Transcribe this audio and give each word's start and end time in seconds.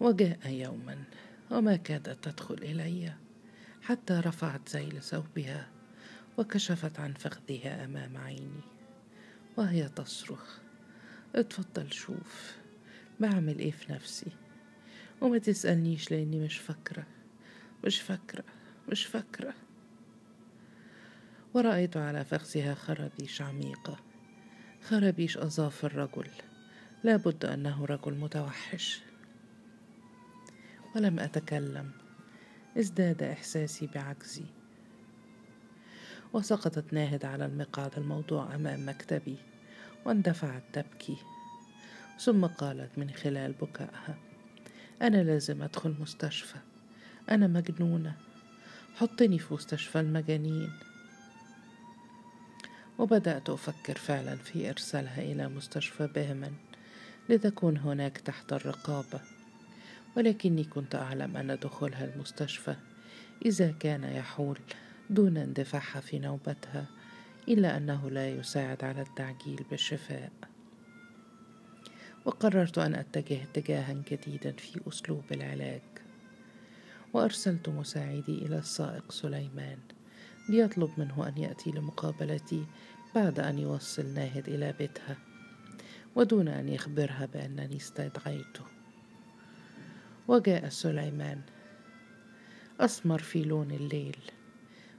وجاء 0.00 0.50
يوما 0.50 1.04
وما 1.50 1.76
كادت 1.76 2.24
تدخل 2.28 2.54
إلي 2.54 3.12
حتى 3.82 4.14
رفعت 4.14 4.76
ذيل 4.76 5.02
ثوبها 5.02 5.68
وكشفت 6.38 7.00
عن 7.00 7.12
فخذها 7.12 7.84
أمام 7.84 8.16
عيني 8.16 8.60
وهي 9.56 9.88
تصرخ 9.88 10.58
اتفضل 11.34 11.92
شوف 11.92 12.56
بعمل 13.20 13.58
إيه 13.58 13.70
في 13.70 13.92
نفسي؟ 13.92 14.30
وما 15.20 15.38
تسألنيش 15.38 16.10
لأني 16.10 16.40
مش 16.40 16.58
فاكرة 16.58 17.06
مش 17.84 18.00
فاكرة 18.00 18.44
مش 18.88 19.06
فاكرة. 19.06 19.54
ورأيت 21.54 21.96
على 21.96 22.24
فخذها 22.24 22.74
خرابيش 22.74 23.42
عميقة 23.42 23.96
خرابيش 24.82 25.38
أظافر 25.38 25.96
رجل 25.96 26.30
لا 27.04 27.16
بد 27.16 27.44
أنه 27.44 27.84
رجل 27.84 28.14
متوحش. 28.14 29.00
ولم 30.96 31.18
أتكلم. 31.18 31.90
ازداد 32.78 33.22
إحساسي 33.22 33.86
بعجزي 33.94 34.44
وسقطت 36.32 36.92
ناهد 36.92 37.24
على 37.24 37.46
المقعد 37.46 37.90
الموضوع 37.96 38.54
أمام 38.54 38.88
مكتبي 38.88 39.36
واندفعت 40.04 40.62
تبكي. 40.72 41.16
ثم 42.18 42.46
قالت 42.46 42.98
من 42.98 43.10
خلال 43.10 43.52
بكائها 43.52 44.18
أنا 45.02 45.22
لازم 45.22 45.62
أدخل 45.62 45.94
مستشفى. 46.00 46.58
أنا 47.30 47.46
مجنونة. 47.46 48.16
حطني 48.96 49.38
في 49.38 49.54
مستشفى 49.54 50.00
المجانين. 50.00 50.72
وبدأت 52.98 53.50
أفكر 53.50 53.98
فعلا 53.98 54.36
في 54.36 54.70
إرسالها 54.70 55.22
إلى 55.22 55.48
مستشفى 55.48 56.06
بهمن 56.06 56.52
لتكون 57.28 57.76
هناك 57.76 58.18
تحت 58.18 58.52
الرقابة. 58.52 59.20
ولكني 60.16 60.64
كنت 60.64 60.94
أعلم 60.94 61.36
أن 61.36 61.58
دخولها 61.62 62.04
المستشفى 62.04 62.76
إذا 63.46 63.72
كان 63.72 64.04
يحول 64.04 64.58
دون 65.10 65.36
اندفاعها 65.36 66.00
في 66.00 66.18
نوبتها 66.18 66.86
إلا 67.48 67.76
أنه 67.76 68.10
لا 68.10 68.28
يساعد 68.28 68.84
على 68.84 69.02
التعجيل 69.02 69.64
بالشفاء. 69.70 70.32
وقررت 72.24 72.78
أن 72.78 72.94
أتجه 72.94 73.42
اتجاها 73.42 73.92
جديدا 74.10 74.52
في 74.52 74.80
أسلوب 74.88 75.24
العلاج. 75.30 75.80
وأرسلت 77.12 77.68
مساعدي 77.68 78.38
إلى 78.46 78.58
السائق 78.58 79.12
سليمان 79.12 79.78
ليطلب 80.48 80.90
منه 80.98 81.28
أن 81.28 81.38
يأتي 81.38 81.70
لمقابلتي 81.70 82.66
بعد 83.14 83.40
أن 83.40 83.58
يوصل 83.58 84.06
ناهد 84.06 84.48
إلى 84.48 84.74
بيتها 84.78 85.16
ودون 86.14 86.48
أن 86.48 86.68
يخبرها 86.68 87.28
بأنني 87.34 87.76
استدعيته. 87.76 88.79
وجاء 90.30 90.68
سليمان. 90.68 91.40
أسمر 92.80 93.18
في 93.18 93.42
لون 93.42 93.70
الليل 93.70 94.16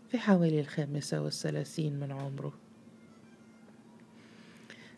في 0.09 0.17
حوالي 0.17 0.59
الخامسة 0.59 1.21
والثلاثين 1.21 1.99
من 1.99 2.11
عمره. 2.11 2.53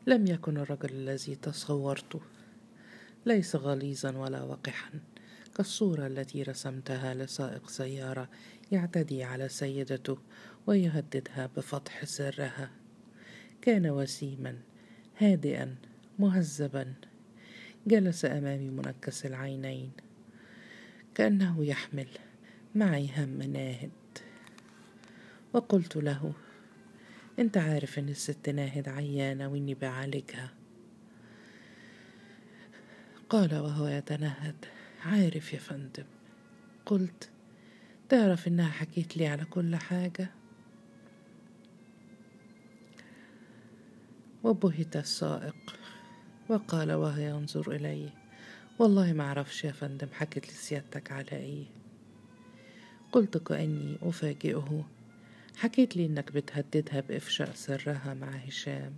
لم 0.08 0.28
يكن 0.28 0.58
الرجل 0.58 0.90
الذي 0.90 1.36
تصورته 1.36 2.20
ليس 3.26 3.56
غليظا 3.56 4.18
ولا 4.18 4.44
وقحا. 4.44 4.92
كالصورة 5.56 6.08
التي 6.08 6.44
رسمتها 6.44 7.14
لسائق 7.14 7.70
سيارة 7.70 8.30
يعتدي 8.72 9.24
على 9.24 9.50
سيدته 9.50 10.18
ويهددها 10.68 11.50
بفتح 11.58 12.06
سرها. 12.06 12.72
كان 13.62 13.90
وسيما 13.90 14.58
هادئا 15.18 15.76
مهذبا. 16.20 16.94
جلس 17.88 18.26
أمامي 18.26 18.70
منكس 18.70 19.26
العينين. 19.26 19.92
كأنه 21.16 21.66
يحمل 21.66 22.08
معي 22.76 23.10
هم 23.18 23.42
ناهد. 23.42 23.92
وقلت 25.54 25.96
له 25.96 26.34
انت 27.40 27.58
عارف 27.58 28.00
إن 28.00 28.10
الست 28.10 28.50
ناهد 28.50 28.90
عيانة 28.90 29.48
وإني 29.48 29.74
بعالجها. 29.74 30.54
قال 33.30 33.56
وهو 33.56 33.88
يتنهد 33.88 34.66
عارف 35.06 35.54
يا 35.54 35.60
فندم. 35.60 36.06
قلت 36.86 37.30
تعرف 38.10 38.48
إنها 38.48 38.70
حكيت 38.70 39.18
لي 39.18 39.28
على 39.28 39.46
كل 39.46 39.76
حاجة؟ 39.76 40.30
وبهت 44.44 44.96
السائق 44.96 45.56
وقال 46.50 46.92
وهو 46.92 47.18
ينظر 47.18 47.72
إلي 47.72 48.23
والله 48.80 49.14
ما 49.14 49.24
أعرفش 49.24 49.64
يا 49.64 49.72
فندم 49.72 50.08
حكت 50.14 50.48
لسيادتك 50.48 51.12
على 51.12 51.32
إيه. 51.32 51.66
قلت 53.12 53.38
كأني 53.38 53.98
أفاجئه. 54.02 54.86
حكيت 55.58 55.98
لي 55.98 56.06
إنك 56.06 56.32
بتهددها 56.32 57.00
بإفشاء 57.00 57.52
سرها 57.54 58.14
مع 58.14 58.28
هشام 58.28 58.94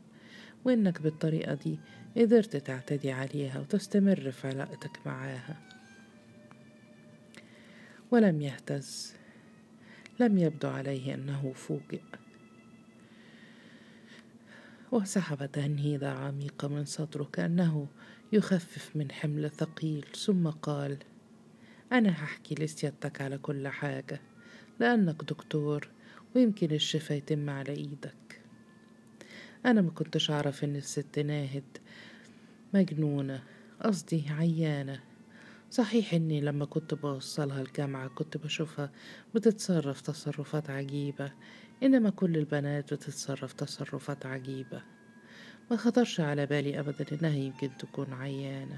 وإنك 0.66 1.02
بالطريقة 1.02 1.53
دي 1.53 1.80
قدرت 2.18 2.56
تعتدي 2.56 3.12
عليها 3.12 3.59
وتستمر 3.59 4.31
في 4.31 4.47
علاقتك 4.47 5.00
معاها. 5.06 5.62
ولم 8.12 8.42
يهتز. 8.42 9.13
لم 10.19 10.38
يبدو 10.38 10.68
عليه 10.68 11.13
أنه 11.13 11.53
فوجئ. 11.56 12.02
وسحب 14.92 15.46
تنهيدة 15.52 16.12
عميقة 16.12 16.68
من 16.68 16.86
صدره 16.86 17.24
كأنه 17.24 17.88
يخفف 18.31 18.96
من 18.96 19.12
حمل 19.12 19.50
ثقيل 19.50 20.06
ثم 20.16 20.50
قال 20.50 20.97
أنا 21.91 22.09
هحكي 22.09 22.56
لسيادتك 22.56 23.22
على 23.22 23.38
كل 23.38 23.68
حاجة 23.68 24.22
لأنك 24.80 25.24
دكتور 25.24 25.88
ويمكن 26.36 26.72
الشفا 26.72 27.13
يتم 27.13 27.50
على 27.50 27.72
إيدك. 27.72 28.41
أنا 29.66 29.81
ما 29.81 29.90
كنتش 29.90 30.31
أعرف 30.31 30.63
إن 30.63 30.75
الست 30.75 31.19
ناهد 31.19 31.78
مجنونة 32.74 33.44
قصدي 33.81 34.24
عيانة. 34.30 35.03
صحيح 35.72 36.13
إني 36.13 36.42
لما 36.42 36.66
كنت 36.66 36.94
بوصلها 36.94 37.62
الجامعة 37.62 38.07
كنت 38.07 38.38
بشوفها 38.38 38.92
بتتصرف 39.36 40.02
تصرفات 40.02 40.69
عجيبة 40.69 41.31
إنما 41.84 42.09
كل 42.09 42.38
البنات 42.38 42.94
بتتصرف 42.94 43.53
تصرفات 43.53 44.25
عجيبة. 44.25 44.94
ما 45.71 45.77
خطرش 45.77 46.19
على 46.19 46.45
بالي 46.45 46.79
أبدا 46.79 47.05
إنها 47.11 47.35
يمكن 47.35 47.69
تكون 47.79 48.13
عيانة. 48.13 48.77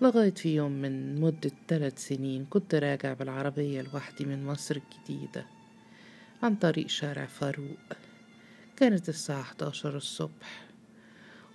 لغاية 0.00 0.30
في 0.34 0.54
يوم 0.54 0.72
من 0.72 1.20
مدة 1.20 1.50
ثلاث 1.68 2.08
سنين 2.08 2.44
كنت 2.44 2.74
راجع 2.74 3.12
بالعربية 3.12 3.82
لوحدي 3.82 4.24
من 4.24 4.46
مصر 4.46 4.76
الجديدة 4.76 5.46
عن 6.42 6.56
طريق 6.56 6.86
شارع 6.86 7.26
فاروق. 7.26 7.78
كانت 8.76 9.08
الساعة 9.08 9.40
11 9.40 9.96
الصبح 9.96 10.66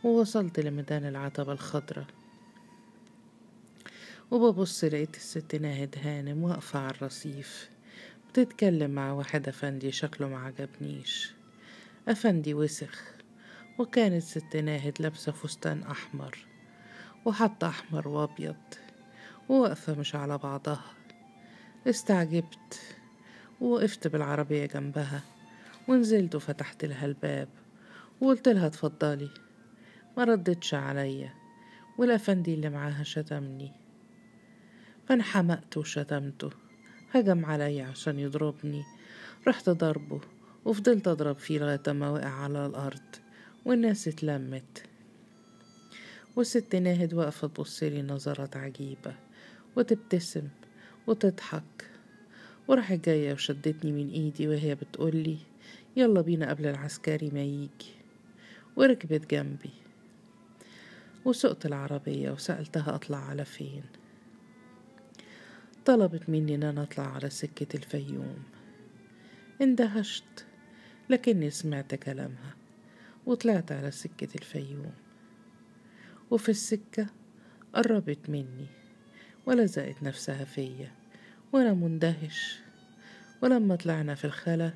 ووصلت 0.04 0.60
لميدان 0.60 1.06
العتبة 1.06 1.52
الخضراء. 1.52 2.08
وببص 4.32 4.84
لقيت 4.84 5.16
الست 5.16 5.56
ناهد 5.56 5.96
هانم 6.04 6.44
واقفة 6.44 6.80
على 6.80 6.96
الرصيف 6.96 7.70
بتتكلم 8.30 8.92
مع 8.92 9.12
واحد 9.12 9.48
أفندي 9.48 9.92
شكله 9.92 10.28
معجبنيش 10.28 11.32
أفندي 12.08 12.54
وسخ. 12.54 13.16
وكانت 13.78 14.24
ست 14.24 14.56
ناهد 14.56 14.94
لابسة 15.00 15.32
فستان 15.32 15.84
أحمر 15.84 16.38
وحاطة 17.26 17.68
أحمر 17.68 18.08
وأبيض 18.08 18.56
وواقفة 19.50 19.94
مش 20.00 20.16
على 20.16 20.38
بعضها. 20.38 20.94
استعجبت 21.88 22.82
ووقفت 23.62 24.08
بالعربية 24.08 24.66
جنبها 24.66 25.22
ونزلت 25.88 26.36
وفتحت 26.36 26.86
لها 26.86 27.06
الباب 27.06 27.48
وقلت 28.22 28.48
لها 28.48 28.68
اتفضلي. 28.68 29.30
ما 30.18 30.24
ردتش 30.24 30.74
عليا 30.74 31.34
والأفندي 31.98 32.54
اللي 32.54 32.70
معاها 32.70 33.04
شتمني. 33.04 33.72
فانحمقت 35.08 35.78
وشتمته. 35.78 36.50
هجم 37.12 37.46
عليا 37.46 37.86
عشان 37.86 38.20
يضربني. 38.20 38.84
رحت 39.48 39.70
ضربه 39.70 40.22
وفضلت 40.66 41.08
أضرب 41.08 41.36
فيه 41.36 41.60
لغاية 41.60 41.94
ما 41.94 42.10
وقع 42.10 42.30
على 42.30 42.66
الأرض. 42.66 43.25
والناس 43.66 44.08
اتلمت. 44.08 44.84
والست 46.36 46.76
ناهد 46.76 47.14
واقفة 47.14 47.48
تبصلي 47.48 48.02
نظرات 48.02 48.58
عجيبة 48.58 49.16
وتبتسم 49.76 50.48
وتضحك. 51.08 51.90
وراحت 52.68 53.06
جاية 53.06 53.34
وشدتني 53.34 53.92
من 53.92 54.10
ايدي 54.10 54.48
وهي 54.48 54.76
بتقولي 54.76 55.38
يلا 55.96 56.22
بينا 56.22 56.50
قبل 56.50 56.66
العسكري 56.66 57.30
ما 57.30 57.42
يجي. 57.42 57.94
وركبت 58.76 59.32
جنبي. 59.32 59.74
وسقت 61.26 61.66
العربية 61.66 62.32
وسألتها 62.32 62.96
أطلع 62.96 63.18
على 63.18 63.46
فين. 63.46 63.84
طلبت 65.86 66.30
مني 66.30 66.56
إن 66.56 66.64
أنا 66.64 66.84
أطلع 66.84 67.16
على 67.16 67.30
سكة 67.30 67.78
الفيوم. 67.78 68.44
اندهشت 69.62 70.46
لكني 71.10 71.50
سمعت 71.50 71.96
كلامها. 71.96 72.65
وطلعت 73.26 73.72
على 73.72 73.92
سكة 73.92 74.28
الفيوم. 74.36 74.92
وفي 76.32 76.50
السكة 76.50 77.08
قربت 77.74 78.30
مني 78.30 78.68
ولزقت 79.46 80.04
نفسها 80.04 80.46
فيا 80.46 80.92
وأنا 81.54 81.74
مندهش. 81.74 82.60
ولما 83.42 83.76
طلعنا 83.76 84.16
في 84.16 84.26
الخلا 84.26 84.74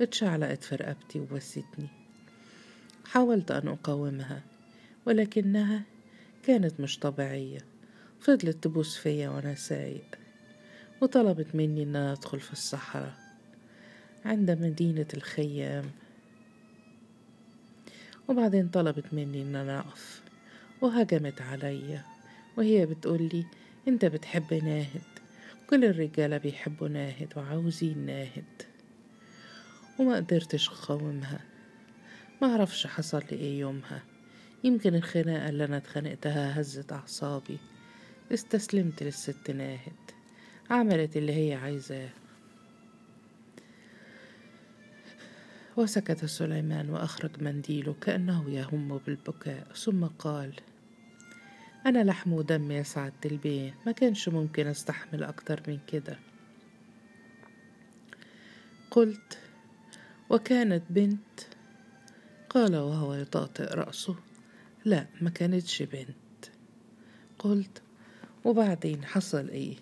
اتشعلقت 0.00 0.64
في 0.64 0.76
رقبتي 0.76 1.20
وبستني 1.20 1.88
حاولت 3.06 3.50
أن 3.50 3.68
أقاومها 3.68 4.42
ولكنها 5.06 5.82
كانت 6.42 6.80
مش 6.80 6.98
طبيعية. 6.98 7.60
فضلت 8.20 8.64
تبوس 8.64 8.96
فيا 8.96 9.28
وأنا 9.28 9.54
سايق 9.54 10.18
وطلبت 11.00 11.54
مني 11.54 11.82
أن 11.82 11.96
أدخل 11.96 12.40
في 12.40 12.52
الصحراء. 12.52 13.14
عند 14.24 14.50
مدينة 14.50 15.06
الخيام 15.14 15.84
وبعدين 18.30 18.68
طلبت 18.68 19.14
مني 19.14 19.42
إن 19.42 19.56
أنا 19.56 19.78
اقف 19.78 20.22
وهجمت 20.80 21.42
عليا. 21.42 22.04
وهي 22.56 22.86
بتقولي 22.86 23.44
أنت 23.88 24.04
بتحب 24.04 24.54
ناهد 24.54 25.02
كل 25.70 25.84
الرجالة 25.84 26.38
بيحبوا 26.38 26.88
ناهد 26.88 27.32
وعاوزين 27.36 27.98
ناهد. 27.98 28.62
وما 29.98 30.16
قدرتش 30.16 30.68
أقاومها. 30.68 31.40
ما 32.42 32.48
أعرفش 32.52 32.86
حصل 32.86 33.22
لي 33.30 33.36
إيه 33.38 33.60
يومها. 33.60 34.02
يمكن 34.64 34.94
الخناقة 34.94 35.48
اللي 35.48 35.64
أنا 35.64 35.76
اتخانقتها 35.76 36.60
هزت 36.60 36.92
أعصابي. 36.92 37.58
استسلمت 38.32 39.02
للست 39.02 39.50
ناهد. 39.50 40.10
عملت 40.70 41.16
اللي 41.16 41.32
هي 41.32 41.54
عايزاه. 41.54 42.08
وسكت 45.76 46.24
سليمان 46.24 46.90
وأخرج 46.90 47.42
منديله 47.42 47.94
كأنه 48.00 48.50
يهم 48.50 48.98
بالبكاء 48.98 49.72
ثم 49.74 50.04
قال 50.04 50.52
أنا 51.86 52.04
لحم 52.04 52.32
ودم 52.32 52.70
يا 52.70 52.82
سعاده 52.82 53.14
البيه 53.24 53.74
ما 53.86 53.92
كانش 53.92 54.28
ممكن 54.28 54.66
أستحمل 54.66 55.22
أكتر 55.24 55.62
من 55.68 55.78
كده. 55.86 56.18
قلت 58.90 59.38
وكانت 60.30 60.82
بنت؟ 60.90 61.40
قال 62.50 62.76
وهو 62.76 63.14
يطأطئ 63.14 63.74
رأسه 63.74 64.16
لا 64.84 65.06
ما 65.20 65.30
كانتش 65.30 65.82
بنت. 65.82 66.46
قلت 67.38 67.82
وبعدين 68.44 69.04
حصل 69.04 69.48
إيه؟ 69.48 69.76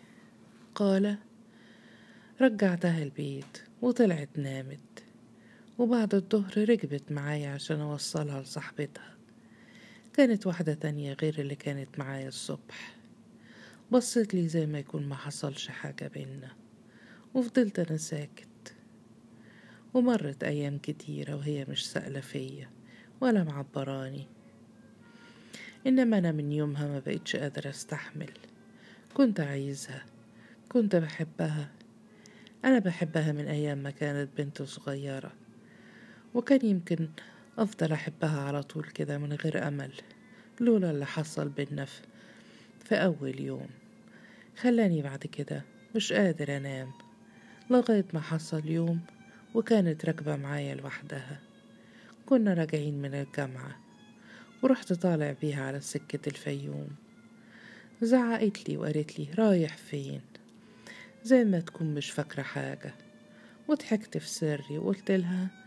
قال 0.75 1.19
رجعتها 2.41 3.03
البيت 3.03 3.63
وطلعت 3.83 4.29
نامت. 4.37 4.88
وبعد 5.79 6.15
الظهر 6.15 6.69
ركبت 6.69 7.13
معايا 7.13 7.51
عشان 7.51 7.81
أوصلها 7.81 8.43
لصاحبتها. 8.43 9.15
كانت 10.13 10.47
واحدة 10.47 10.75
تانية 10.75 11.13
غير 11.13 11.39
اللي 11.39 11.55
كانت 11.55 11.99
معايا 11.99 12.29
الصبح. 12.29 12.97
بصت 13.93 14.35
لي 14.35 14.49
زي 14.49 14.67
ما 14.67 14.79
يكون 14.79 15.09
ما 15.09 15.15
حصلش 15.15 15.69
حاجة 15.69 16.09
بينا. 16.15 16.53
وفضلت 17.35 17.79
أنا 17.79 17.97
ساكت. 17.97 18.75
ومرت 19.95 20.45
أيام 20.45 20.79
كتيرة 20.79 21.35
وهي 21.35 21.67
مش 21.69 21.91
سائلة 21.91 22.21
فيا 22.21 22.71
ولا 23.21 23.45
معبراني. 23.45 24.27
إنما 25.87 26.19
أنا 26.19 26.33
من 26.33 26.53
يومها 26.53 26.89
ما 26.89 26.99
بقتش 27.07 27.37
قادرة 27.37 27.71
أستحمل. 27.71 28.33
كنت 29.15 29.41
عايزها 29.41 30.05
كنت 30.69 30.97
بحبها. 30.97 31.71
أنا 32.65 32.79
بحبها 32.79 33.33
من 33.33 33.49
أيام 33.49 33.79
ما 33.79 33.91
كانت 33.91 34.29
بنت 34.39 34.63
صغيرة. 34.63 35.33
وكان 36.35 36.67
يمكن 36.67 37.09
أفضل 37.59 37.93
أحبها 37.93 38.41
على 38.41 38.63
طول 38.63 38.85
كده 38.85 39.19
من 39.19 39.33
غير 39.33 39.69
أمل 39.69 39.93
لولا 40.61 40.91
اللي 40.91 41.07
حصل 41.07 41.49
بينا 41.49 41.87
في 42.85 42.95
أول 42.95 43.41
يوم. 43.41 43.69
خلاني 44.57 45.03
بعد 45.03 45.19
كده 45.19 45.63
مش 45.97 46.13
قادر 46.13 46.57
أنام 46.57 46.93
لغاية 47.71 48.05
ما 48.15 48.21
حصل 48.21 48.69
يوم 48.69 49.01
وكانت 49.55 50.05
راكبة 50.05 50.37
معايا 50.37 50.75
لوحدها. 50.75 51.41
كنا 52.27 52.55
راجعين 52.55 53.03
من 53.03 53.15
الجامعة 53.15 53.77
ورحت 54.63 54.93
طالع 54.93 55.35
بيها 55.41 55.65
على 55.65 55.81
سكة 55.81 56.29
الفيوم. 56.29 56.89
زعقت 58.03 58.69
لي 58.69 58.77
وقالت 58.77 59.19
لي 59.19 59.29
رايح 59.39 59.77
فين؟ 59.77 60.21
زي 61.25 61.45
ما 61.45 61.61
تكون 61.61 61.95
مش 61.95 62.11
فاكرة 62.11 62.43
حاجة. 62.43 62.95
وضحكت 63.69 64.19
في 64.19 64.29
سري 64.29 64.79
وقلت 64.79 65.11
لها 65.11 65.58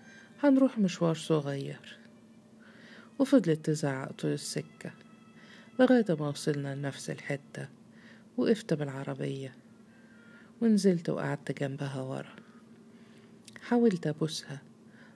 هنروح 0.43 0.79
مشوار 0.79 1.15
صغير. 1.15 1.97
وفضلت 3.19 3.65
تزعق 3.65 4.11
طول 4.11 4.31
السكة 4.31 4.91
لغاية 5.79 6.05
ما 6.09 6.27
وصلنا 6.29 6.75
لنفس 6.75 7.09
الحتة 7.09 7.69
وقفت 8.38 8.73
بالعربية 8.73 9.55
ونزلت 10.61 11.09
وقعدت 11.09 11.59
جنبها 11.59 12.01
ورا. 12.01 12.35
حاولت 13.61 14.07
أبوسها 14.07 14.61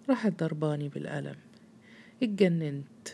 راحت 0.09 0.39
ضرباني 0.43 0.89
بالقلم. 0.89 1.35
اتجننت 2.23 3.07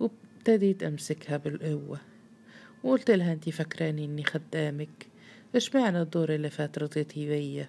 وابتديت 0.00 0.82
أمسكها 0.82 1.36
بالقوة 1.36 2.00
وقلت 2.84 3.10
لها 3.10 3.32
انتي 3.32 3.52
فاكراني 3.52 4.04
إني 4.04 4.24
خدامك 4.24 5.06
إشمعنى 5.56 6.02
الدور 6.02 6.34
اللي 6.34 6.50
فات 6.50 6.78
رضيتي 6.78 7.28
بيا؟ 7.28 7.68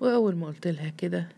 وأول 0.00 0.36
ما 0.36 0.46
قلت 0.46 0.66
لها 0.66 0.88
كده 0.88 1.28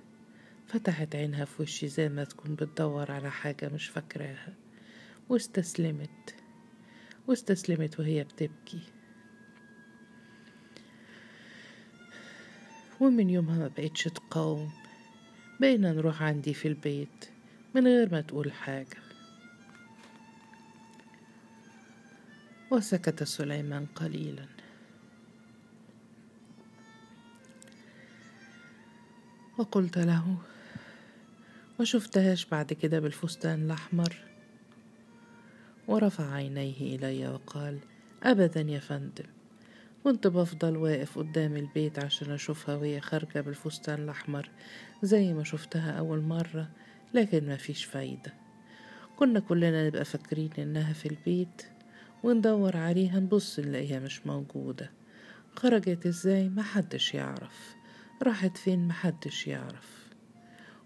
فتحت 0.66 1.16
عينها 1.16 1.44
في 1.44 1.62
وشي 1.62 1.88
زي 1.88 2.08
ما 2.08 2.24
تكون 2.24 2.54
بتدور 2.54 3.12
على 3.12 3.30
حاجة 3.30 3.68
مش 3.68 3.86
فاكراها. 3.86 4.54
واستسلمت. 5.28 6.34
واستسلمت 7.26 8.00
وهي 8.00 8.24
بتبكي. 8.24 8.80
ومن 13.00 13.30
يومها 13.30 13.58
ما 13.58 13.70
بقتش 13.78 14.04
تقاوم. 14.04 14.70
بقينا 15.60 15.92
نروح 15.92 16.22
عندي 16.22 16.54
في 16.54 16.68
البيت 16.68 17.24
من 17.74 17.86
غير 17.86 18.12
ما 18.12 18.20
تقول 18.20 18.52
حاجة. 18.52 18.96
وسكت 22.70 23.22
سليمان 23.22 23.86
قليلا. 23.86 24.46
وقلت 29.58 29.98
له 29.98 30.36
ما 31.78 31.84
شفتهاش 31.84 32.44
بعد 32.46 32.72
كده 32.72 33.00
بالفستان 33.00 33.62
الأحمر. 33.62 34.16
ورفع 35.88 36.32
عينيه 36.32 36.96
إلي 36.96 37.28
وقال 37.28 37.78
أبدا 38.22 38.60
يا 38.60 38.78
فندم. 38.78 39.24
كنت 40.04 40.26
بفضل 40.26 40.76
واقف 40.76 41.18
قدام 41.18 41.56
البيت 41.56 41.98
عشان 41.98 42.30
أشوفها 42.30 42.76
وهي 42.76 43.00
خارجة 43.00 43.40
بالفستان 43.40 44.02
الأحمر 44.02 44.50
زي 45.02 45.32
ما 45.32 45.44
شفتها 45.44 45.90
أول 45.90 46.20
مرة 46.20 46.68
لكن 47.14 47.46
ما 47.46 47.56
فيش 47.56 47.84
فايدة. 47.84 48.34
كنا 49.16 49.40
كلنا 49.40 49.86
نبقى 49.86 50.04
فاكرين 50.04 50.50
إنها 50.58 50.92
في 50.92 51.06
البيت 51.06 51.62
وندور 52.22 52.76
عليها 52.76 53.20
نبص 53.20 53.60
نلاقيها 53.60 53.98
مش 53.98 54.26
موجودة. 54.26 54.90
خرجت 55.56 56.06
إزاي؟ 56.06 56.48
محدش 56.48 57.14
يعرف. 57.14 57.74
راحت 58.22 58.56
فين؟ 58.56 58.88
محدش 58.88 59.46
يعرف. 59.46 59.95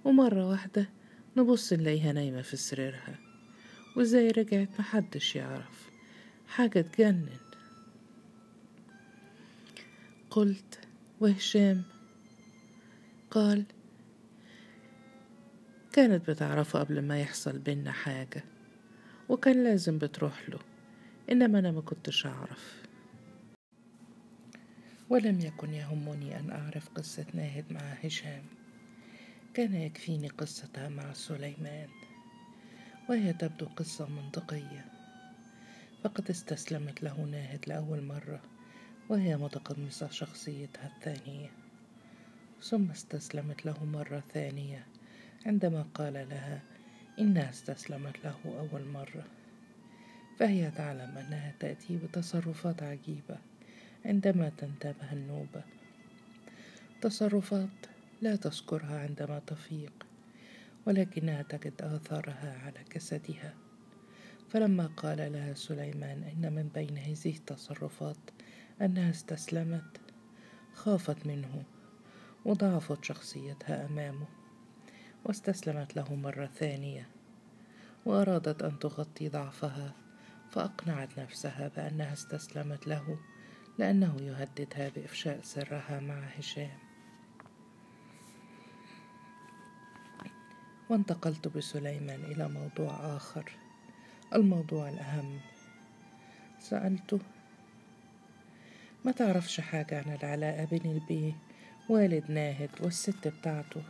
ومرة 0.05 0.49
واحدة 0.49 0.89
نبص 1.37 1.73
نلاقيها 1.73 2.13
نايمة 2.13 2.43
في 2.43 2.57
سريرها 2.57 3.19
وازاي 3.97 4.29
رجعت 4.29 4.69
محدش 4.79 5.37
يعرف. 5.37 5.91
حاجة 6.49 6.81
تجنن. 6.81 7.29
قلت 10.31 10.79
وهشام؟ 11.21 11.83
قال 13.31 13.65
كانت 15.93 16.31
بتعرفه 16.31 16.79
قبل 16.79 17.03
ما 17.03 17.21
يحصل 17.21 17.59
بينا 17.59 17.93
حاجة 17.93 18.45
وكان 19.29 19.65
لازم 19.65 19.99
بتروح 19.99 20.49
له 20.49 20.59
إنما 21.31 21.59
أنا 21.59 21.71
ما 21.71 21.81
كنتش 21.81 22.27
أعرف. 22.27 22.83
ولم 25.11 25.41
يكن 25.41 25.75
يهمني 25.75 26.39
أن 26.41 26.51
أعرف 26.51 26.89
قصة 26.89 27.27
ناهد 27.35 27.73
مع 27.73 27.81
هشام. 27.81 28.43
كان 29.55 29.75
يكفيني 29.75 30.29
قصتها 30.29 30.89
مع 30.89 31.13
سليمان 31.13 31.89
وهي 33.09 33.33
تبدو 33.33 33.67
قصة 33.67 34.09
منطقية. 34.09 34.85
فقد 36.05 36.31
استسلمت 36.31 37.03
له 37.03 37.21
ناهد 37.21 37.65
لأول 37.67 38.03
مرة 38.03 38.43
وهي 39.09 39.37
متقمصة 39.37 40.11
شخصيتها 40.11 40.87
الثانية. 40.87 41.51
ثم 42.63 42.91
استسلمت 42.91 43.67
له 43.67 43.85
مرة 43.85 44.23
ثانية 44.35 44.87
عندما 45.47 45.87
قال 45.95 46.13
لها 46.13 46.63
إنها 47.19 47.51
استسلمت 47.51 48.25
له 48.25 48.37
أول 48.45 48.85
مرة. 48.85 49.25
فهي 50.39 50.71
تعلم 50.71 51.19
أنها 51.19 51.55
تأتي 51.61 51.97
بتصرفات 51.97 52.83
عجيبة 52.83 53.39
عندما 54.05 54.53
تنتبه 54.59 55.13
النوبة. 55.13 55.63
تصرفات 57.01 57.90
لا 58.21 58.37
تذكرها 58.37 59.01
عندما 59.01 59.39
تفيق 59.39 60.07
ولكنها 60.87 61.43
تجد 61.43 61.83
آثارها 61.83 62.59
على 62.65 62.85
جسدها 62.95 63.55
فلما 64.49 64.87
قال 64.87 65.33
لها 65.33 65.55
سليمان 65.55 66.23
إن 66.23 66.53
من 66.53 66.69
بين 66.75 66.99
هذه 66.99 67.37
التصرفات 67.37 68.17
أنها 68.83 69.11
استسلمت 69.11 70.01
خافت 70.75 71.27
منه 71.27 71.63
وضعفت 72.45 73.05
شخصيتها 73.05 73.87
أمامه 73.87 74.27
واستسلمت 75.25 75.97
له 75.97 76.15
مرة 76.15 76.47
ثانية 76.47 77.09
وأرادت 78.07 78.63
أن 78.63 78.79
تغطي 78.79 79.29
ضعفها 79.29 79.95
فأقنعت 80.51 81.19
نفسها 81.19 81.69
بأنها 81.77 82.13
استسلمت 82.13 82.87
له 82.87 83.19
لأنه 83.79 84.17
يهددها 84.21 84.89
بإفشاء 84.89 85.41
سرها 85.43 86.01
مع 86.01 86.21
هشام. 86.21 86.90
وانتقلت 90.91 91.49
بسليمان 91.49 92.25
إلى 92.25 92.49
موضوع 92.49 93.17
آخر. 93.17 93.53
الموضوع 94.35 94.89
الأهم. 94.89 95.41
سألته 96.61 97.19
ما 99.05 99.13
تعرفش 99.13 99.61
حاجة 99.61 99.99
عن 99.99 100.15
العلاقة 100.15 100.65
بين 100.65 100.93
البيه 100.93 101.33
والد 101.89 102.31
ناهد 102.31 102.71
والست 102.81 103.29
بتاعته؟ 103.29 103.83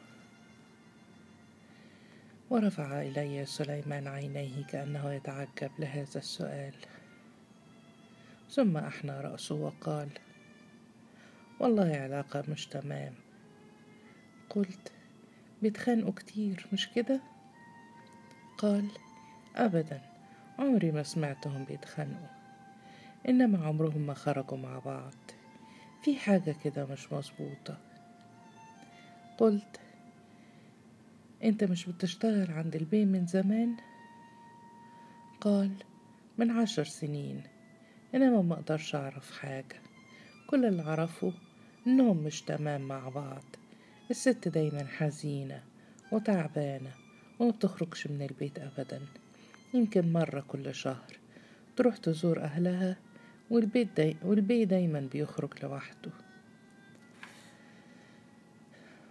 ورفع 2.50 3.02
إلي 3.02 3.46
سليمان 3.46 4.08
عينيه 4.08 4.64
كأنه 4.64 5.12
يتعجب 5.12 5.70
لهذا 5.78 6.18
السؤال. 6.18 6.74
ثم 8.50 8.76
أحنى 8.76 9.20
رأسه 9.20 9.54
وقال 9.54 10.08
والله 11.60 11.96
علاقة 11.96 12.44
مش 12.48 12.66
تمام. 12.66 13.14
قلت 14.50 14.92
بيتخانقوا 15.62 16.12
كتير 16.12 16.66
مش 16.72 16.88
كده؟ 16.88 17.20
قال 18.58 18.88
أبدا 19.56 20.00
عمري 20.58 20.90
ما 20.92 21.02
سمعتهم 21.02 21.64
بيتخانقوا 21.64 22.28
إنما 23.28 23.66
عمرهم 23.66 24.00
ما 24.00 24.14
خرجوا 24.14 24.58
مع 24.58 24.78
بعض. 24.78 25.14
في 26.02 26.16
حاجة 26.16 26.54
كده 26.64 26.86
مش 26.86 27.12
مظبوطة. 27.12 27.78
قلت 29.38 29.80
أنت 31.44 31.64
مش 31.64 31.86
بتشتغل 31.86 32.50
عند 32.50 32.76
البي 32.76 33.04
من 33.04 33.26
زمان؟ 33.26 33.76
قال 35.40 35.70
من 36.38 36.50
عشر 36.50 36.84
سنين 36.84 37.42
إنما 38.14 38.42
ما 38.42 38.54
أقدرش 38.54 38.94
أعرف 38.94 39.38
حاجة. 39.38 39.80
كل 40.50 40.64
اللي 40.64 40.82
اعرفه 40.82 41.32
إنهم 41.86 42.16
مش 42.16 42.42
تمام 42.42 42.80
مع 42.80 43.08
بعض. 43.08 43.44
الست 44.10 44.48
دايما 44.48 44.86
حزينة 44.86 45.62
وتعبانة 46.12 46.90
وما 47.38 47.50
بتخرجش 47.50 48.06
من 48.06 48.22
البيت 48.22 48.58
ابدا. 48.58 49.00
يمكن 49.74 50.12
مرة 50.12 50.40
كل 50.48 50.74
شهر 50.74 51.18
تروح 51.76 51.96
تزور 51.96 52.40
أهلها 52.42 52.96
والبيت 53.50 53.88
داي 53.96 54.16
والبي 54.22 54.64
دايما 54.64 55.08
بيخرج 55.12 55.50
لوحده. 55.62 56.10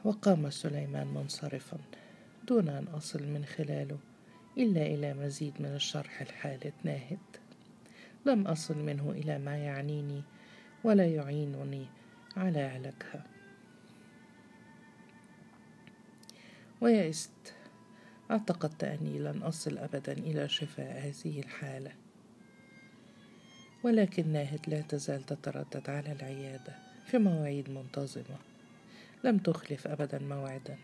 وقام 0.03 0.49
سليمان 0.49 1.07
منصرفا 1.07 1.77
دون 2.47 2.69
أن 2.69 2.87
أصل 2.87 3.23
من 3.27 3.45
خلاله 3.45 3.97
إلا 4.57 4.81
إلى 4.81 5.13
مزيد 5.13 5.53
من 5.59 5.75
الشرح 5.75 6.21
الحالة 6.21 6.71
ناهد 6.83 7.19
لم 8.25 8.47
أصل 8.47 8.77
منه 8.77 9.11
إلى 9.11 9.39
ما 9.39 9.57
يعنيني 9.57 10.23
ولا 10.83 11.07
يعينني 11.07 11.85
على 12.37 12.61
علاجها 12.61 13.38
ويئست 16.81 17.53
اعتقدت 18.31 18.83
أني 18.83 19.19
لن 19.19 19.41
أصل 19.43 19.77
أبدا 19.77 20.13
إلى 20.13 20.49
شفاء 20.49 20.97
هذه 20.97 21.39
الحالة. 21.39 21.91
ولكن 23.83 24.27
ناهد 24.27 24.59
لا 24.67 24.81
تزال 24.81 25.23
تتردد 25.23 25.89
على 25.89 26.11
العيادة 26.11 26.75
في 27.05 27.17
مواعيد 27.17 27.69
منتظمة. 27.69 28.37
لم 29.23 29.37
تخلف 29.37 29.87
أبدا 29.87 30.19
موعدا. 30.19 30.77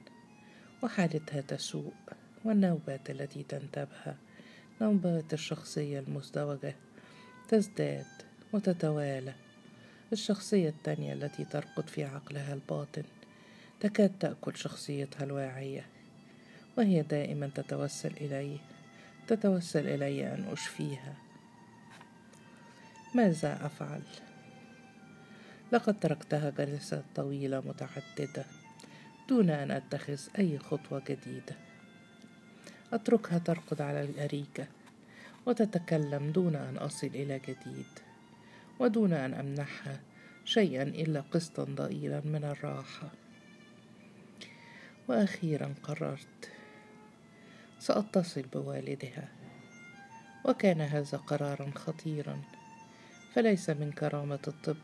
وحالتها 0.84 1.42
تسوء 1.42 1.94
والنوبات 2.46 3.10
التي 3.10 3.44
تنتابها 3.44 4.18
نوبات 4.82 5.34
الشخصية 5.34 6.00
المزدوجة 6.00 6.76
تزداد 7.50 8.06
وتتوالى. 8.54 9.34
الشخصية 10.14 10.70
التانية 10.70 11.14
التي 11.14 11.46
ترقد 11.46 11.90
في 11.90 12.04
عقلها 12.04 12.54
الباطن 12.54 13.04
تكاد 13.80 14.12
تأكل 14.20 14.58
شخصيتها 14.58 15.24
الواعية 15.24 15.86
وهي 16.78 17.02
دائما 17.02 17.50
تتوسل 17.56 18.12
إلي 18.22 18.60
تتوسل 19.28 19.88
إلي 19.88 20.34
أن 20.34 20.48
أشفيها. 20.52 21.14
ماذا 23.16 23.66
أفعل؟ 23.66 24.02
لقد 25.72 26.00
تركتها 26.00 26.50
جلسات 26.50 27.04
طويلة 27.16 27.60
متعددة 27.60 28.46
دون 29.30 29.50
أن 29.50 29.72
أتخذ 29.72 30.20
أي 30.40 30.60
خطوة 30.60 31.04
جديدة. 31.08 31.56
أتركها 32.94 33.38
ترقد 33.38 33.82
على 33.82 34.02
الأريكة 34.02 34.68
وتتكلم 35.46 36.32
دون 36.32 36.56
أن 36.56 36.78
أصل 36.78 37.08
إلى 37.08 37.40
جديد 37.40 38.00
ودون 38.80 39.14
أن 39.14 39.34
أمنحها 39.34 40.00
شيئا 40.46 40.84
إلا 40.84 41.22
قسطا 41.22 41.64
ضئيلا 41.64 42.22
من 42.26 42.44
الراحة. 42.44 43.25
وأخيرا 45.08 45.74
قررت. 45.84 46.50
سأتصل 47.80 48.42
بوالدها. 48.42 49.30
وكان 50.46 50.82
هذا 50.82 51.18
قرارا 51.18 51.72
خطيرا 51.76 52.42
فليس 53.34 53.70
من 53.70 53.92
كرامة 53.92 54.40
الطب 54.48 54.78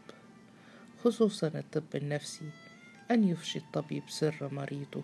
خصوصا 1.04 1.48
الطب 1.48 1.96
النفسي 1.96 2.50
أن 3.12 3.24
يفشي 3.24 3.60
الطبيب 3.60 4.04
سر 4.08 4.50
مريضه 4.52 5.04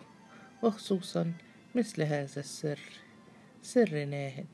وخصوصا 0.63 1.33
مثل 1.75 2.01
هذا 2.01 2.39
السر 2.39 2.79
سر 3.61 4.05
ناهد. 4.05 4.45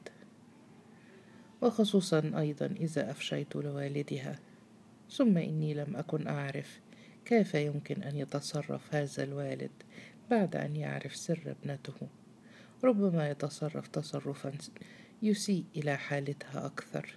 وخصوصا 1.61 2.31
أيضا 2.37 2.65
إذا 2.65 3.11
أفشيت 3.11 3.55
لوالدها. 3.55 4.39
ثم 5.11 5.37
إني 5.37 5.73
لم 5.73 5.95
أكن 5.95 6.27
أعرف 6.27 6.79
كيف 7.25 7.53
يمكن 7.53 8.03
أن 8.03 8.17
يتصرف 8.17 8.95
هذا 8.95 9.23
الوالد 9.23 9.71
بعد 10.31 10.55
أن 10.55 10.75
يعرف 10.75 11.15
سر 11.15 11.55
ابنته. 11.61 12.07
ربما 12.83 13.29
يتصرف 13.29 13.87
تصرفا 13.87 14.51
يسيء 15.21 15.65
إلى 15.75 15.97
حالتها 15.97 16.65
أكثر. 16.65 17.15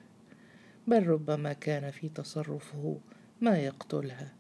بل 0.87 1.07
ربما 1.07 1.53
كان 1.53 1.91
في 1.91 2.09
تصرفه 2.09 3.01
ما 3.41 3.59
يقتلها 3.59 4.33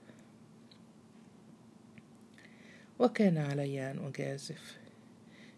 وكان 2.98 3.38
علي 3.38 3.90
أن 3.90 4.06
أجازف 4.06 4.78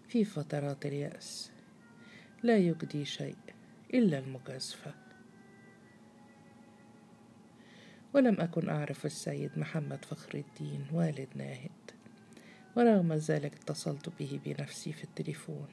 في 0.08 0.24
فترات 0.24 0.86
اليأس. 0.86 1.50
لا 2.42 2.56
يجدي 2.56 3.04
شيء 3.04 3.36
إلا 3.94 4.18
المجازفة. 4.18 4.94
ولم 8.14 8.40
أكن 8.40 8.68
أعرف 8.68 9.06
السيد 9.06 9.58
محمد 9.58 10.04
فخر 10.04 10.34
الدين 10.34 10.86
والد 10.92 11.28
ناهد. 11.34 11.77
ورغم 12.78 13.12
ذلك 13.12 13.54
اتصلت 13.54 14.08
به 14.18 14.40
بنفسي 14.44 14.92
في 14.92 15.04
التليفون 15.04 15.68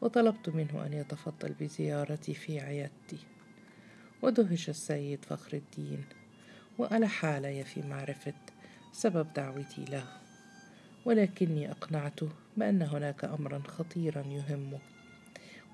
وطلبت 0.00 0.48
منه 0.48 0.86
أن 0.86 0.92
يتفضل 0.92 1.52
بزيارتي 1.60 2.34
في 2.34 2.60
عيادتي. 2.60 3.18
ودهش 4.22 4.68
السيد 4.68 5.24
فخر 5.24 5.56
الدين 5.56 6.04
وألح 6.78 7.24
علي 7.24 7.64
في 7.64 7.82
معرفة 7.82 8.34
سبب 8.92 9.32
دعوتي 9.32 9.84
له. 9.84 10.06
ولكني 11.04 11.70
أقنعته 11.70 12.28
بأن 12.56 12.82
هناك 12.82 13.24
أمرا 13.24 13.62
خطيرا 13.68 14.22
يهمه 14.26 14.78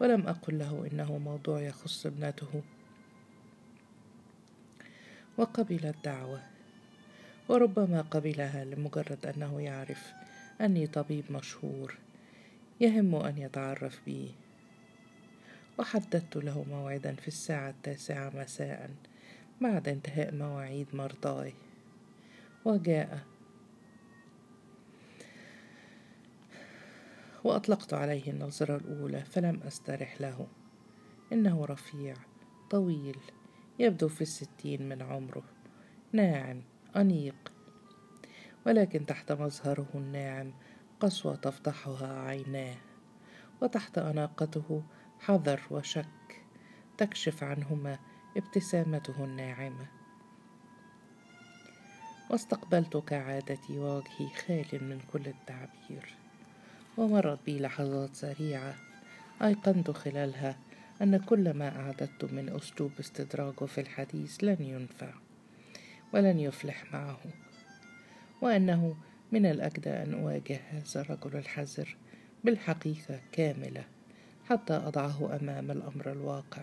ولم 0.01 0.27
أقل 0.27 0.59
له 0.59 0.89
إنه 0.93 1.19
موضوع 1.19 1.61
يخص 1.61 2.07
ابنته. 2.07 2.63
وقبل 5.39 5.87
الدعوة 5.87 6.41
وربما 7.49 8.01
قبلها 8.01 8.65
لمجرد 8.65 9.27
أنه 9.27 9.61
يعرف 9.61 10.20
أني 10.61 10.87
طبيب 10.87 11.25
مشهور 11.33 11.99
يهم 12.81 13.15
أن 13.15 13.39
يتعرف 13.39 14.01
بي. 14.07 14.35
وحددت 15.79 16.37
له 16.37 16.65
موعدا 16.71 17.15
في 17.15 17.29
الساعة 17.29 17.71
التاسعة 17.71 18.33
مساء 18.35 18.91
بعد 19.61 19.89
انتهاء 19.89 20.35
مواعيد 20.35 20.87
مرضاي. 20.93 21.55
وجاء. 22.65 23.25
وأطلقت 27.45 27.95
عليه 27.95 28.31
النظرة 28.31 28.77
الأولى 28.77 29.25
فلم 29.25 29.61
أسترح 29.63 30.21
له. 30.21 30.47
إنه 31.33 31.65
رفيع 31.65 32.15
طويل 32.71 33.17
يبدو 33.79 34.09
في 34.09 34.21
الستين 34.21 34.89
من 34.89 35.03
عمره 35.03 35.43
ناعم 36.13 36.63
أنيق 36.97 37.53
ولكن 38.67 39.07
تحت 39.07 39.33
مظهره 39.33 39.89
الناعم 39.95 40.53
قسوة 41.01 41.37
تفضحها 41.37 42.21
عيناه 42.21 42.77
وتحت 43.63 43.99
أناقته 43.99 44.83
حذر 45.21 45.61
وشك 45.71 46.43
تكشف 46.99 47.45
عنهما 47.45 47.99
ابتسامته 48.37 49.25
الناعمة. 49.25 49.87
واستقبلت 52.31 52.97
كعادتي 52.97 53.79
ووجهي 53.79 54.29
خال 54.47 54.85
من 54.85 55.01
كل 55.13 55.27
التعبير 55.27 56.15
ومرت 56.97 57.39
بي 57.47 57.59
لحظات 57.59 58.15
سريعة 58.15 58.75
أيقنت 59.43 59.91
خلالها 59.91 60.57
أن 61.03 61.17
كل 61.17 61.51
ما 61.51 61.81
أعددت 61.81 62.25
من 62.25 62.57
أسلوب 62.57 62.93
استدراجه 63.01 63.65
في 63.65 63.81
الحديث 63.81 64.45
لن 64.45 64.57
ينفع 64.61 65.15
ولن 66.13 66.39
يفلح 66.39 66.93
معه. 66.93 67.19
وأنه 68.43 68.97
من 69.33 69.47
الأجدى 69.47 69.91
أن 69.91 70.15
أواجه 70.15 70.61
هذا 70.71 71.01
الرجل 71.01 71.37
الحذر 71.37 71.97
بالحقيقة 72.45 73.21
كاملة 73.33 73.85
حتى 74.49 74.75
أضعه 74.75 75.37
أمام 75.41 75.71
الأمر 75.71 76.13
الواقع. 76.13 76.63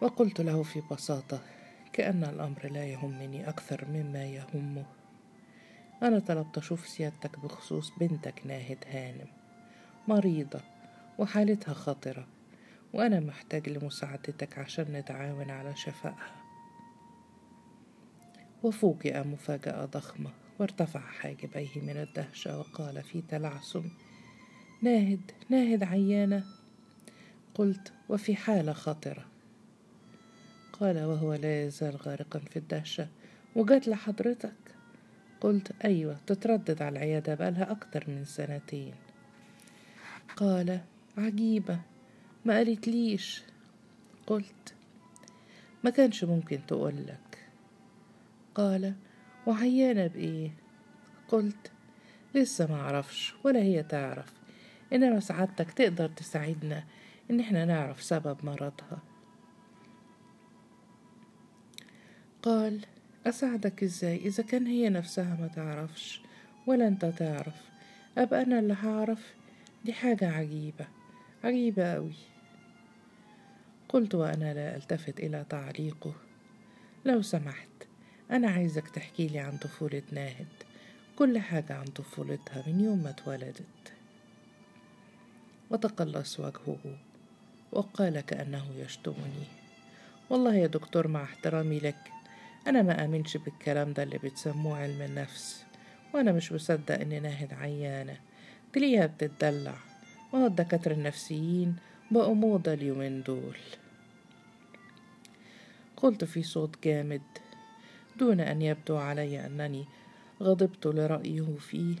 وقلت 0.00 0.40
له 0.40 0.62
في 0.62 0.82
بساطة 0.90 1.40
كأن 1.92 2.24
الأمر 2.24 2.68
لا 2.72 2.84
يهمني 2.84 3.48
أكثر 3.48 3.84
مما 3.88 4.24
يهمه. 4.24 4.84
أنا 6.02 6.18
طلبت 6.18 6.58
أشوف 6.58 6.88
سيادتك 6.88 7.38
بخصوص 7.38 7.92
بنتك 8.00 8.46
ناهد 8.46 8.78
هانم 8.86 9.28
مريضة 10.08 10.60
وحالتها 11.18 11.74
خطرة 11.74 12.26
وأنا 12.92 13.20
محتاج 13.20 13.68
لمساعدتك 13.68 14.58
عشان 14.58 14.92
نتعاون 14.92 15.50
على 15.50 15.76
شفائها. 15.76 16.43
وفوجئ 18.64 19.24
مفاجأة 19.24 19.84
ضخمة 19.84 20.30
وارتفع 20.58 21.00
حاجبيه 21.00 21.80
من 21.82 21.96
الدهشة 21.96 22.58
وقال 22.58 23.02
في 23.02 23.22
تلعثم 23.28 23.82
ناهد 24.82 25.20
ناهد 25.48 25.82
عيانة. 25.82 26.44
قلت 27.54 27.92
وفي 28.08 28.36
حالة 28.36 28.72
خطرة. 28.72 29.26
قال 30.72 31.04
وهو 31.04 31.34
لا 31.34 31.64
يزال 31.64 31.96
غارقا 31.96 32.38
في 32.38 32.56
الدهشة 32.56 33.08
وجات 33.56 33.88
لحضرتك. 33.88 34.54
قلت 35.40 35.72
أيوة 35.84 36.18
تتردد 36.26 36.82
على 36.82 36.92
العيادة 36.92 37.34
بقالها 37.34 37.70
أكتر 37.70 38.04
من 38.08 38.24
سنتين. 38.24 38.94
قال 40.36 40.80
عجيبة 41.18 41.80
ما 42.44 42.54
قالتليش. 42.54 43.42
قلت 44.26 44.74
ما 45.84 45.90
كانش 45.90 46.24
ممكن 46.24 46.60
تقولك 46.66 47.23
قال 48.54 48.94
وعيانة 49.46 50.06
بإيه؟ 50.06 50.50
قلت 51.28 51.72
لسه 52.34 52.66
ما 52.66 52.80
أعرفش 52.80 53.34
ولا 53.44 53.60
هي 53.60 53.82
تعرف. 53.82 54.32
إنما 54.92 55.20
سعادتك 55.20 55.70
تقدر 55.70 56.08
تساعدنا 56.08 56.84
إن 57.30 57.40
إحنا 57.40 57.64
نعرف 57.64 58.02
سبب 58.02 58.36
مرضها. 58.42 58.98
قال 62.42 62.80
أساعدك 63.26 63.82
إزاي؟ 63.82 64.16
إذا 64.16 64.42
كان 64.42 64.66
هي 64.66 64.88
نفسها 64.88 65.36
ما 65.40 65.46
تعرفش 65.46 66.20
ولا 66.66 66.88
أنت 66.88 67.04
تعرف 67.04 67.70
أبقى 68.18 68.42
أنا 68.42 68.58
اللي 68.58 68.76
هعرف؟ 68.82 69.34
دي 69.84 69.92
حاجة 69.92 70.30
عجيبة 70.30 70.86
عجيبة 71.44 71.84
أوي. 71.92 72.14
قلت 73.88 74.14
وأنا 74.14 74.54
لا 74.54 74.76
ألتفت 74.76 75.20
إلى 75.20 75.46
تعليقه. 75.48 76.14
لو 77.04 77.22
سمحت 77.22 77.68
أنا 78.30 78.50
عايزك 78.50 78.88
تحكي 78.88 79.26
لي 79.28 79.38
عن 79.38 79.56
طفولة 79.56 80.02
ناهد. 80.12 80.46
كل 81.16 81.38
حاجة 81.38 81.74
عن 81.74 81.84
طفولتها 81.84 82.62
من 82.66 82.80
يوم 82.80 82.98
ما 83.02 83.10
اتولدت. 83.10 83.92
وتقلص 85.70 86.40
وجهه 86.40 86.98
وقال 87.72 88.20
كأنه 88.20 88.66
يشتمني. 88.76 89.46
والله 90.30 90.54
يا 90.54 90.66
دكتور 90.66 91.08
مع 91.08 91.22
احترامي 91.22 91.78
لك 91.78 92.10
أنا 92.66 92.82
ما 92.82 93.04
آمنش 93.04 93.36
بالكلام 93.36 93.92
ده 93.92 94.02
اللي 94.02 94.18
بتسموه 94.18 94.78
علم 94.78 95.02
النفس. 95.02 95.64
وأنا 96.14 96.32
مش 96.32 96.52
مصدق 96.52 97.00
إن 97.00 97.22
ناهد 97.22 97.54
عيانة. 97.54 98.16
تلاقيها 98.72 99.06
بتتدلع. 99.06 99.74
وهو 100.32 100.46
الدكاترة 100.46 100.92
النفسيين 100.92 101.76
بقوا 102.10 102.34
موضة 102.34 102.72
اليومين 102.72 103.22
دول. 103.22 103.56
قلت 105.96 106.24
في 106.24 106.42
صوت 106.42 106.84
جامد 106.84 107.22
دون 108.18 108.40
أن 108.40 108.62
يبدو 108.62 108.96
علي 108.96 109.46
أنني 109.46 109.84
غضبت 110.42 110.86
لرأيه 110.86 111.56
فيه. 111.60 111.94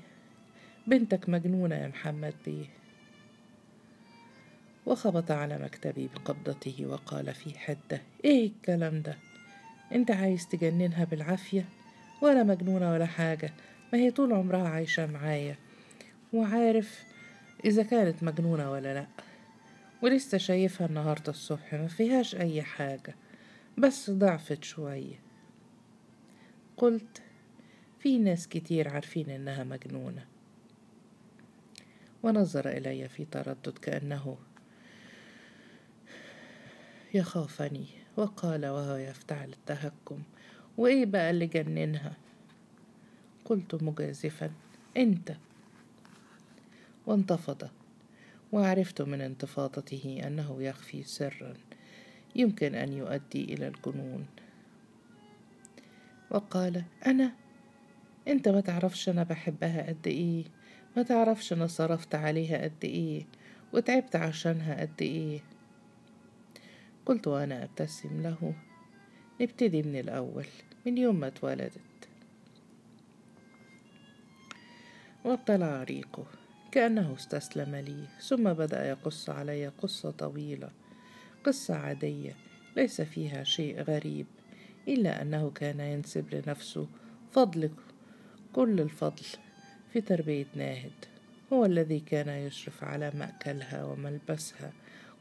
بنتك 0.86 1.28
مجنونة 1.28 1.74
يا 1.74 1.88
محمد. 1.88 2.34
بيه 2.46 2.66
وخبط 4.86 5.30
على 5.30 5.58
مكتبي 5.58 6.08
بقبضته 6.14 6.86
وقال 6.86 7.34
في 7.34 7.58
حدة 7.58 8.02
إيه 8.24 8.46
الكلام 8.46 9.02
ده؟ 9.02 9.16
أنت 9.92 10.10
عايز 10.10 10.48
تجننها 10.48 11.04
بالعافية؟ 11.04 11.64
ولا 12.22 12.42
مجنونة 12.42 12.92
ولا 12.92 13.06
حاجة 13.06 13.52
ما 13.92 13.98
هي 13.98 14.10
طول 14.10 14.32
عمرها 14.32 14.68
عايشة 14.68 15.06
معايا. 15.06 15.56
وعارف 16.32 17.04
إذا 17.64 17.82
كانت 17.82 18.22
مجنونة 18.22 18.70
ولا 18.70 18.94
لأ. 18.94 19.06
ولسه 20.02 20.38
شايفها 20.38 20.86
النهاردة 20.86 21.30
الصبح 21.30 21.74
ما 21.74 21.86
فيهاش 21.86 22.34
أي 22.34 22.62
حاجة. 22.62 23.14
بس 23.78 24.10
ضعفت 24.10 24.64
شوية. 24.64 25.23
قلت 26.76 27.22
في 27.98 28.18
ناس 28.18 28.48
كتير 28.48 28.88
عارفين 28.88 29.30
إنها 29.30 29.64
مجنونة. 29.64 30.26
ونظر 32.22 32.68
إلي 32.68 33.08
في 33.08 33.24
تردد 33.24 33.78
كأنه 33.82 34.36
يخافني. 37.14 37.86
وقال 38.16 38.66
وهو 38.66 38.96
يفتعل 38.96 39.52
التهكم. 39.52 40.22
وإيه 40.78 41.06
بقى 41.06 41.30
اللي 41.30 41.46
جننها؟ 41.46 42.16
قلت 43.44 43.82
مجازفا 43.82 44.50
أنت. 44.96 45.36
وانتفض. 47.06 47.70
وعرفت 48.52 49.02
من 49.02 49.20
انتفاضته 49.20 50.20
أنه 50.26 50.62
يخفي 50.62 51.02
سرا 51.02 51.54
يمكن 52.36 52.74
أن 52.74 52.92
يؤدي 52.92 53.44
إلى 53.44 53.68
الجنون. 53.68 54.26
وقال 56.34 56.84
أنا؟ 57.06 57.32
أنت 58.28 58.48
ما 58.48 58.60
تعرفش 58.60 59.08
أنا 59.08 59.22
بحبها 59.22 59.86
قد 59.88 60.06
إيه 60.06 60.44
ما 60.96 61.02
تعرفش 61.02 61.52
أنا 61.52 61.66
صرفت 61.66 62.14
عليها 62.14 62.62
قد 62.62 62.84
إيه 62.84 63.26
وتعبت 63.72 64.16
عشانها 64.16 64.80
قد 64.80 65.02
إيه. 65.02 65.40
قلت 67.06 67.26
وأنا 67.26 67.64
أبتسم 67.64 68.22
له. 68.22 68.54
نبتدي 69.40 69.82
من 69.82 69.96
الأول 69.96 70.46
من 70.86 70.98
يوم 70.98 71.20
ما 71.20 71.26
اتولدت. 71.26 72.08
وابتلع 75.24 75.82
ريقه 75.82 76.26
كأنه 76.72 77.14
استسلم 77.14 77.76
لي 77.76 78.04
ثم 78.20 78.52
بدأ 78.52 78.88
يقص 78.88 79.30
علي 79.30 79.68
قصة 79.68 80.10
طويلة 80.10 80.70
قصة 81.44 81.74
عادية 81.76 82.36
ليس 82.76 83.00
فيها 83.00 83.44
شيء 83.44 83.82
غريب. 83.82 84.26
إلا 84.88 85.22
أنه 85.22 85.50
كان 85.50 85.80
ينسب 85.80 86.34
لنفسه 86.34 86.86
فضل 87.32 87.70
كل 88.52 88.80
الفضل 88.80 89.24
في 89.92 90.00
تربية 90.00 90.46
ناهد. 90.54 90.92
هو 91.52 91.64
الذي 91.64 92.00
كان 92.00 92.28
يشرف 92.28 92.84
على 92.84 93.12
مأكلها 93.14 93.84
وملبسها 93.84 94.72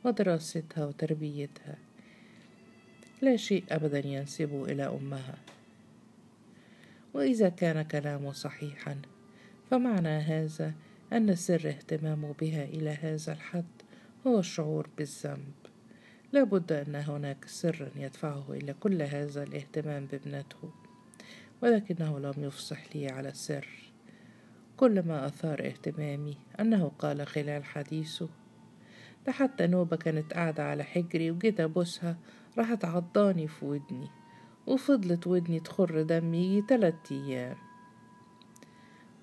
ودراستها 0.03 0.85
وتربيتها. 0.85 1.77
لا 3.21 3.35
شيء 3.35 3.63
أبدا 3.69 4.07
ينسب 4.07 4.65
إلى 4.69 4.83
أمها. 4.83 5.37
وإذا 7.13 7.49
كان 7.49 7.81
كلامه 7.81 8.31
صحيحا 8.31 8.97
فمعنى 9.71 10.09
هذا 10.09 10.73
أن 11.13 11.35
سر 11.35 11.69
اهتمامه 11.69 12.33
بها 12.41 12.63
إلى 12.63 12.89
هذا 12.89 13.33
الحد 13.33 13.65
هو 14.27 14.39
الشعور 14.39 14.89
بالذنب. 14.97 15.62
لابد 16.33 16.71
أن 16.71 16.95
هناك 16.95 17.45
سرا 17.45 17.89
يدفعه 17.95 18.45
إلى 18.49 18.73
كل 18.73 19.01
هذا 19.01 19.43
الاهتمام 19.43 20.05
بابنته 20.05 20.71
ولكنه 21.61 22.19
لم 22.19 22.33
يفصح 22.37 22.95
لي 22.95 23.07
على 23.07 23.29
السر. 23.29 23.67
كل 24.77 25.07
ما 25.07 25.25
أثار 25.25 25.65
اهتمامي 25.65 26.37
أنه 26.59 26.91
قال 26.99 27.27
خلال 27.27 27.65
حديثه 27.65 28.29
ده 29.25 29.31
حتى 29.31 29.67
نوبة 29.67 29.97
كانت 29.97 30.33
قاعدة 30.33 30.63
على 30.63 30.83
حجري 30.83 31.31
وجيت 31.31 31.59
أبوسها 31.59 32.17
راحت 32.57 32.85
عضاني 32.85 33.47
في 33.47 33.65
ودني 33.65 34.07
وفضلت 34.67 35.27
ودني 35.27 35.59
تخر 35.59 36.01
دم 36.01 36.33
يجي 36.33 36.61
تلات 36.61 37.11
أيام. 37.11 37.57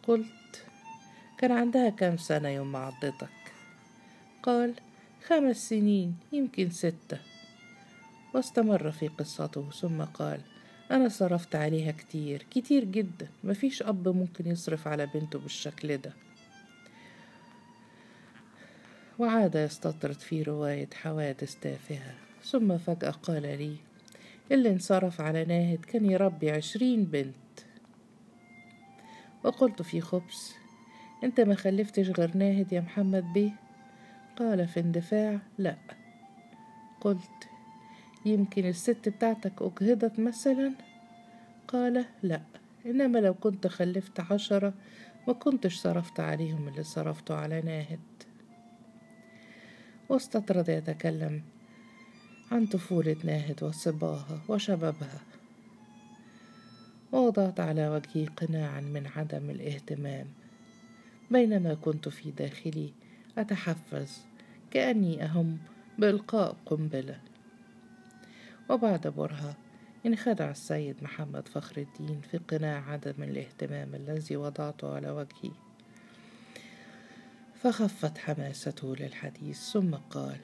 قلت 0.02 0.66
كان 1.38 1.52
عندها 1.52 1.90
كام 1.90 2.16
سنة 2.16 2.48
يوم 2.48 2.72
ما 2.72 2.78
عضتك؟ 2.78 3.28
قال 4.42 4.74
خمس 5.26 5.68
سنين 5.68 6.16
يمكن 6.33 6.70
ستة. 6.70 7.18
واستمر 8.35 8.90
في 8.90 9.09
قصته 9.09 9.70
ثم 9.70 10.02
قال 10.02 10.40
أنا 10.90 11.09
صرفت 11.09 11.54
عليها 11.54 11.92
كتير 11.92 12.46
كتير 12.50 12.85
جدا. 12.85 13.28
مفيش 13.44 13.83
أب 13.83 14.09
ممكن 14.09 14.46
يصرف 14.46 14.88
على 14.88 15.06
بنته 15.06 15.38
بالشكل 15.38 15.96
ده. 15.96 16.12
وعاد 19.18 19.54
يستطرد 19.54 20.20
في 20.20 20.42
رواية 20.42 20.88
حوادث 20.94 21.54
تافهة. 21.61 22.14
ثم 22.44 22.78
فجأة 22.78 23.11
قال 23.11 23.42
لي 23.42 23.76
اللي 24.52 24.70
انصرف 24.70 25.20
على 25.20 25.44
ناهد 25.44 25.85
كان 25.85 26.11
يربي 26.11 26.50
عشرين 26.50 27.04
بنت. 27.04 27.35
وقلت 29.44 29.83
في 29.83 30.00
خبز 30.00 30.54
أنت 31.24 31.40
ما 31.40 31.54
خلفتش 31.54 32.09
غير 32.11 32.37
ناهد 32.37 32.72
يا 32.72 32.80
محمد 32.80 33.33
بيه؟ 33.33 33.69
قال 34.40 34.68
في 34.68 34.81
اندفاع 34.81 35.38
لا. 35.59 35.76
قلت 37.00 37.48
يمكن 38.26 38.64
الست 38.64 39.09
بتاعتك 39.09 39.53
أجهضت 39.62 40.20
مثلا؟ 40.20 40.72
قال 41.68 42.05
لا. 42.22 42.42
إنما 42.87 43.18
لو 43.18 43.35
كنت 43.35 43.66
خلفت 43.66 44.20
عشرة 44.20 44.74
ما 45.29 45.33
كنتش 45.33 45.76
صرفت 45.76 46.20
عليهم 46.20 46.68
اللي 46.68 46.83
صرفته 46.83 47.35
على 47.35 47.61
ناهد. 47.61 48.00
واستطرد 50.09 50.68
يتكلم 50.68 51.42
عن 52.53 52.66
طفولة 52.66 53.16
ناهد 53.24 53.62
وصباها 53.62 54.42
وشبابها. 54.48 55.20
ووضعت 57.12 57.61
على 57.61 57.88
وجهي 57.88 58.26
قناعا 58.26 58.81
من 58.81 59.07
عدم 59.16 59.50
الاهتمام. 59.50 60.26
بينما 61.31 61.74
كنت 61.74 62.09
في 62.09 62.31
داخلي 62.31 62.92
أتحفز. 63.38 64.29
كأني 64.70 65.24
أهم 65.24 65.59
بإلقاء 65.98 66.56
قنبلة. 66.66 67.20
وبعد 68.70 69.06
برهة 69.06 69.56
انخدع 70.06 70.50
السيد 70.50 71.02
محمد 71.02 71.48
فخر 71.48 71.76
الدين 71.76 72.20
في 72.20 72.38
قناع 72.38 72.90
عدم 72.90 73.22
الاهتمام 73.22 73.94
الذي 73.94 74.37
وضعته 74.37 74.94
على 74.94 75.11
وجهي 75.11 75.50
فخفت 77.62 78.18
حماسته 78.18 78.96
للحديث 78.96 79.70
ثم 79.72 79.94
قال 79.94 80.38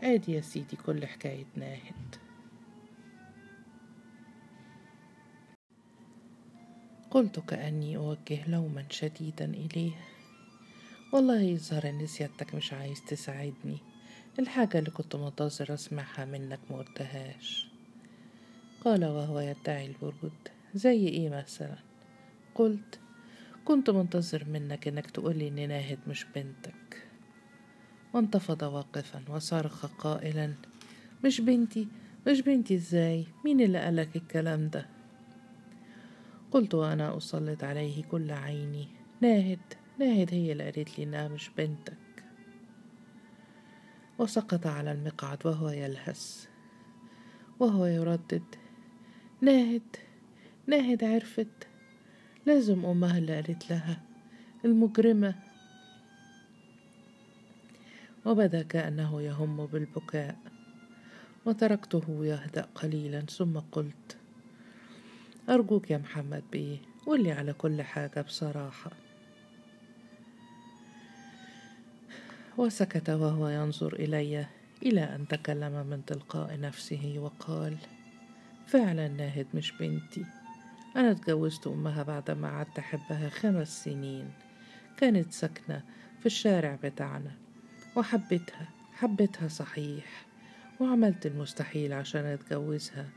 ادي 0.00 0.32
يا 0.32 0.40
سيدي 0.40 0.76
كل 0.76 1.06
حكاية 1.06 1.46
ناهد. 1.56 2.16
قلت 7.10 7.40
كأني 7.40 7.96
أوجه 7.96 8.48
لوما 8.48 8.84
شديدا 8.90 9.44
إليه. 9.44 9.92
والله 11.14 11.40
يظهر 11.40 11.88
إن 11.88 12.06
سيادتك 12.06 12.54
مش 12.54 12.72
عايز 12.72 13.02
تساعدني. 13.04 13.78
الحاجة 14.38 14.78
اللي 14.78 14.90
كنت 14.90 15.16
منتظر 15.16 15.74
أسمعها 15.74 16.24
منك 16.24 16.60
مقلتهاش 16.70 17.68
قال 18.84 19.04
وهو 19.04 19.40
يدعي 19.40 19.86
البرود 19.86 20.48
زي 20.74 21.08
إيه 21.08 21.28
مثلا؟ 21.28 21.78
قلت 22.54 22.98
كنت 23.64 23.90
منتظر 23.90 24.44
منك 24.44 24.88
إنك 24.88 25.10
تقولي 25.10 25.48
إن 25.48 25.68
ناهد 25.68 25.98
مش 26.08 26.26
بنتك. 26.34 27.06
وانتفض 28.14 28.62
واقفا 28.62 29.24
وصرخ 29.28 29.86
قائلا 29.86 30.54
مش 31.24 31.40
بنتي 31.40 31.88
مش 32.26 32.40
بنتي 32.40 32.74
إزاي؟ 32.74 33.26
مين 33.44 33.60
اللي 33.60 33.78
قالك 33.78 34.16
الكلام 34.16 34.68
ده؟ 34.68 34.86
قلت 36.52 36.74
وأنا 36.74 37.16
أسلط 37.16 37.64
عليه 37.64 38.04
كل 38.04 38.30
عيني 38.30 38.88
ناهد. 39.20 39.83
ناهد 39.98 40.34
هي 40.34 40.52
اللي 40.52 40.64
قالت 40.64 40.98
لي 40.98 41.04
إنها 41.04 41.28
مش 41.28 41.50
بنتك. 41.58 42.24
وسقط 44.18 44.66
على 44.66 44.92
المقعد 44.92 45.46
وهو 45.46 45.68
يلهث 45.68 46.46
وهو 47.60 47.86
يردد. 47.86 48.42
ناهد. 49.40 49.96
ناهد 50.66 51.04
عرفت. 51.04 51.68
لازم 52.46 52.86
أمها 52.86 53.18
اللي 53.18 53.34
قالت 53.34 53.70
لها. 53.70 54.02
المجرمة. 54.64 55.34
وبدا 58.26 58.62
كأنه 58.62 59.22
يهم 59.22 59.66
بالبكاء. 59.66 60.38
وتركته 61.46 62.24
يهدأ 62.24 62.68
قليلا 62.74 63.20
ثم 63.20 63.58
قلت 63.58 64.16
أرجوك 65.48 65.90
يا 65.90 65.98
محمد 65.98 66.42
بيه 66.52 66.78
قولي 67.06 67.32
على 67.32 67.52
كل 67.52 67.82
حاجة 67.82 68.20
بصراحة. 68.20 69.03
وسكت 72.58 73.10
وهو 73.10 73.48
ينظر 73.48 73.92
إلي 73.92 74.46
إلى 74.82 75.00
أن 75.00 75.28
تكلم 75.28 75.86
من 75.86 76.04
تلقاء 76.06 76.60
نفسه 76.60 77.14
وقال 77.18 77.76
فعلا 78.66 79.08
ناهد 79.08 79.46
مش 79.54 79.72
بنتي. 79.72 80.24
أنا 80.96 81.10
اتجوزت 81.10 81.66
أمها 81.66 82.02
بعدما 82.02 82.48
قعدت 82.48 82.78
أحبها 82.78 83.28
خمس 83.28 83.84
سنين. 83.84 84.30
كانت 84.96 85.32
ساكنة 85.32 85.82
في 86.20 86.26
الشارع 86.26 86.78
بتاعنا. 86.82 87.30
وحبيتها 87.96 88.68
حبيتها 88.92 89.48
صحيح. 89.48 90.26
وعملت 90.80 91.26
المستحيل 91.26 91.92
عشان 91.92 92.24
أتجوزها. 92.24 93.08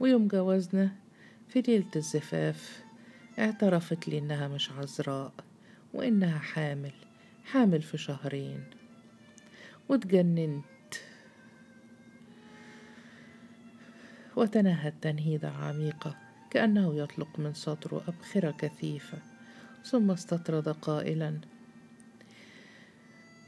ويوم 0.00 0.28
جوزنا 0.28 0.90
في 1.48 1.60
ليلة 1.60 1.90
الزفاف 1.96 2.84
اعترفت 3.38 4.08
لي 4.08 4.18
إنها 4.18 4.48
مش 4.48 4.70
عذراء 4.70 5.32
وإنها 5.94 6.38
حامل. 6.38 7.03
حامل 7.44 7.82
في 7.82 7.98
شهرين. 7.98 8.64
واتجننت 9.88 10.64
وتنهد 14.36 14.94
تنهيدة 15.00 15.50
عميقة 15.50 16.16
كأنه 16.50 16.94
يطلق 16.94 17.38
من 17.38 17.52
صدره 17.52 18.04
أبخرة 18.08 18.50
كثيفة. 18.50 19.18
ثم 19.84 20.10
استطرد 20.10 20.68
قائلا 20.68 21.40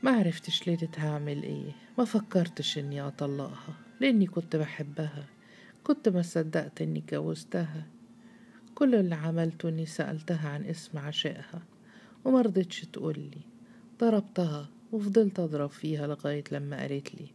ما 0.02 0.10
عرفتش 0.10 0.66
ليلة 0.66 0.88
هعمل 0.98 1.42
إيه؟ 1.42 1.72
ما 1.98 2.04
فكرتش 2.04 2.78
إني 2.78 3.00
أطلقها 3.00 3.74
لأني 4.00 4.26
كنت 4.26 4.56
بحبها. 4.56 5.26
كنت 5.84 6.08
ما 6.08 6.22
صدقت 6.22 6.82
إني 6.82 6.98
اتجوزتها. 6.98 7.86
كل 8.74 8.94
اللي 8.94 9.14
عملته 9.14 9.68
إني 9.68 9.86
سألتها 9.86 10.48
عن 10.48 10.64
اسم 10.64 10.98
عشقها 10.98 11.62
ومرضتش 12.24 12.80
تقولي 12.80 13.55
ضربتها 14.00 14.68
وفضلت 14.92 15.40
أضرب 15.40 15.70
فيها 15.70 16.06
لغاية 16.06 16.44
لما 16.52 16.80
قالت 16.80 17.14
لي. 17.14 17.28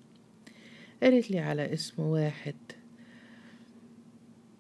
قالت 1.04 1.32
لي 1.32 1.40
على 1.40 1.74
اسم 1.74 2.04
واحد 2.04 2.56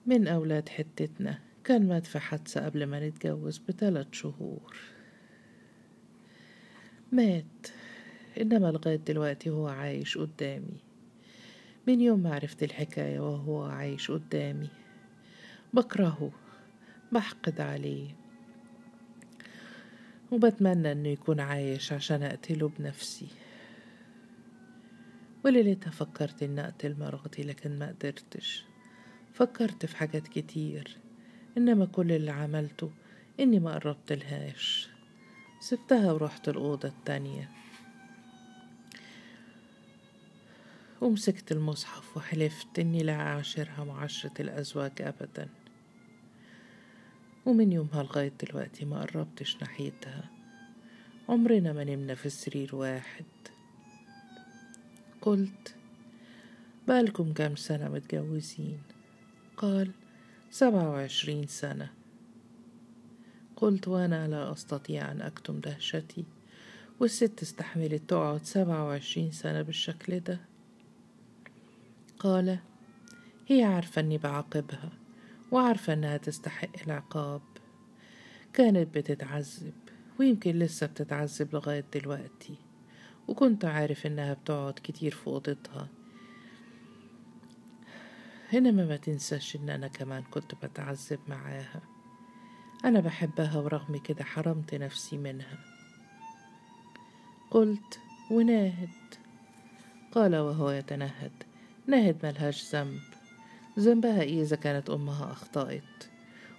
من 0.06 0.28
أولاد 0.28 0.70
حتتنا. 0.70 1.40
كان 1.64 1.88
مات 1.88 2.06
في 2.06 2.20
حادثة 2.20 2.66
قبل 2.66 2.84
ما 2.84 3.08
نتجوز 3.08 3.58
بثلاث 3.58 4.08
شهور. 4.12 4.76
مات. 7.12 7.68
إنما 8.42 8.72
لغاية 8.72 8.96
دلوقتي 8.96 9.50
هو 9.50 9.68
عايش 9.68 10.18
قدامي. 10.18 10.78
من 11.88 12.02
يوم 12.02 12.20
ما 12.20 12.36
عرفت 12.36 12.64
الحكاية 12.64 13.20
وهو 13.20 13.64
عايش 13.64 14.12
قدامي. 14.12 14.70
بكرهه. 15.74 16.32
بحقد 17.12 17.62
عليه. 17.62 18.21
وبتمنى 20.32 20.92
إنه 20.92 21.10
يكون 21.10 21.40
عايش 21.40 21.94
عشان 21.94 22.24
أقتله 22.24 22.72
بنفسي. 22.80 23.28
وليلتها 25.46 25.92
فكرت 25.92 26.44
إن 26.44 26.60
أقتل 26.60 26.96
مراتي 27.00 27.44
لكن 27.44 27.80
ما 27.80 27.88
قدرتش. 27.88 28.66
فكرت 29.34 29.86
في 29.86 29.98
حاجات 29.98 30.28
كتير 30.28 30.98
إنما 31.58 31.86
كل 31.86 32.12
اللي 32.12 32.32
عملته 32.32 32.92
إني 33.40 33.60
ما 33.60 33.74
قربت 33.74 34.14
لهاش 34.14 34.90
سبتها 35.60 36.12
ورحت 36.12 36.50
الأوضة 36.50 36.88
التانية. 36.88 37.50
ومسكت 41.02 41.52
المصحف 41.52 42.18
وحلفت 42.18 42.80
إني 42.80 43.04
لا 43.04 43.14
أعاشرها 43.14 43.84
معاشرة 43.84 44.34
الأزواج 44.40 44.92
أبدا. 45.02 45.48
ومن 47.46 47.72
يومها 47.72 48.04
لغاية 48.04 48.32
دلوقتي 48.44 48.86
ما 48.86 49.02
قربتش 49.02 49.58
ناحيتها. 49.62 50.30
عمرنا 51.30 51.74
ما 51.74 51.84
نمنا 51.84 52.16
في 52.16 52.30
سرير 52.30 52.76
واحد. 52.76 53.26
قلت 55.22 55.76
بقالكم 56.88 57.34
كام 57.34 57.56
سنة 57.56 57.90
متجوزين؟ 57.90 58.80
قال 59.58 59.92
سبعة 60.52 60.90
وعشرين 60.90 61.48
سنة. 61.48 61.92
قلت 63.56 63.88
وأنا 63.88 64.28
لا 64.28 64.52
أستطيع 64.52 65.12
أن 65.12 65.22
أكتم 65.22 65.60
دهشتي 65.60 66.26
والست 67.00 67.42
استحملت 67.42 68.10
تقعد 68.10 68.46
سبعة 68.46 68.86
وعشرين 68.86 69.32
سنة 69.32 69.62
بالشكل 69.62 70.20
ده. 70.20 70.40
قال 72.20 72.60
هي 73.48 73.64
عارفة 73.64 74.02
أني 74.02 74.18
بعاقبها. 74.18 75.01
وعارفة 75.52 75.94
أنها 75.94 76.18
تستحق 76.18 76.70
العقاب. 76.86 77.42
كانت 78.54 78.98
بتتعذب 78.98 79.74
ويمكن 80.20 80.52
لسه 80.52 80.88
بتتعذب 80.88 81.56
لغاية 81.56 81.86
دلوقتي. 81.94 82.56
وكنت 83.28 83.66
عارف 83.66 84.06
إنها 84.06 84.34
بتقعد 84.34 84.74
كتير 84.84 85.12
في 85.12 85.28
أوضتها. 85.28 85.88
إنما 88.54 88.86
ما 88.86 88.98
تنساش 88.98 89.56
إن 89.56 89.70
أنا 89.70 89.88
كمان 89.88 90.24
كنت 90.24 90.56
بتعذب 90.66 91.20
معاها. 91.28 91.82
أنا 92.86 93.00
بحبها 93.00 93.58
ورغم 93.58 93.98
كده 93.98 94.24
حرمت 94.24 94.76
نفسي 94.76 95.18
منها. 95.18 95.58
قلت 97.52 98.00
وناهد. 98.32 98.90
قال 100.12 100.36
وهو 100.36 100.72
يتنهد. 100.72 101.44
ناهد 101.88 102.26
ملهاش 102.26 102.76
ذنب. 102.76 103.11
ذنبها 103.80 104.22
إيه 104.22 104.42
إذا 104.42 104.56
كانت 104.56 104.90
أمها 104.90 105.32
أخطأت. 105.32 106.04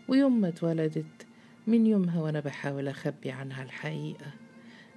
ويوم 0.09 0.40
ما 0.40 0.48
اتولدت 0.48 1.27
من 1.66 1.87
يومها 1.87 2.20
وأنا 2.20 2.40
بحاول 2.40 2.88
أخبي 2.88 3.31
عنها 3.31 3.62
الحقيقة. 3.62 4.33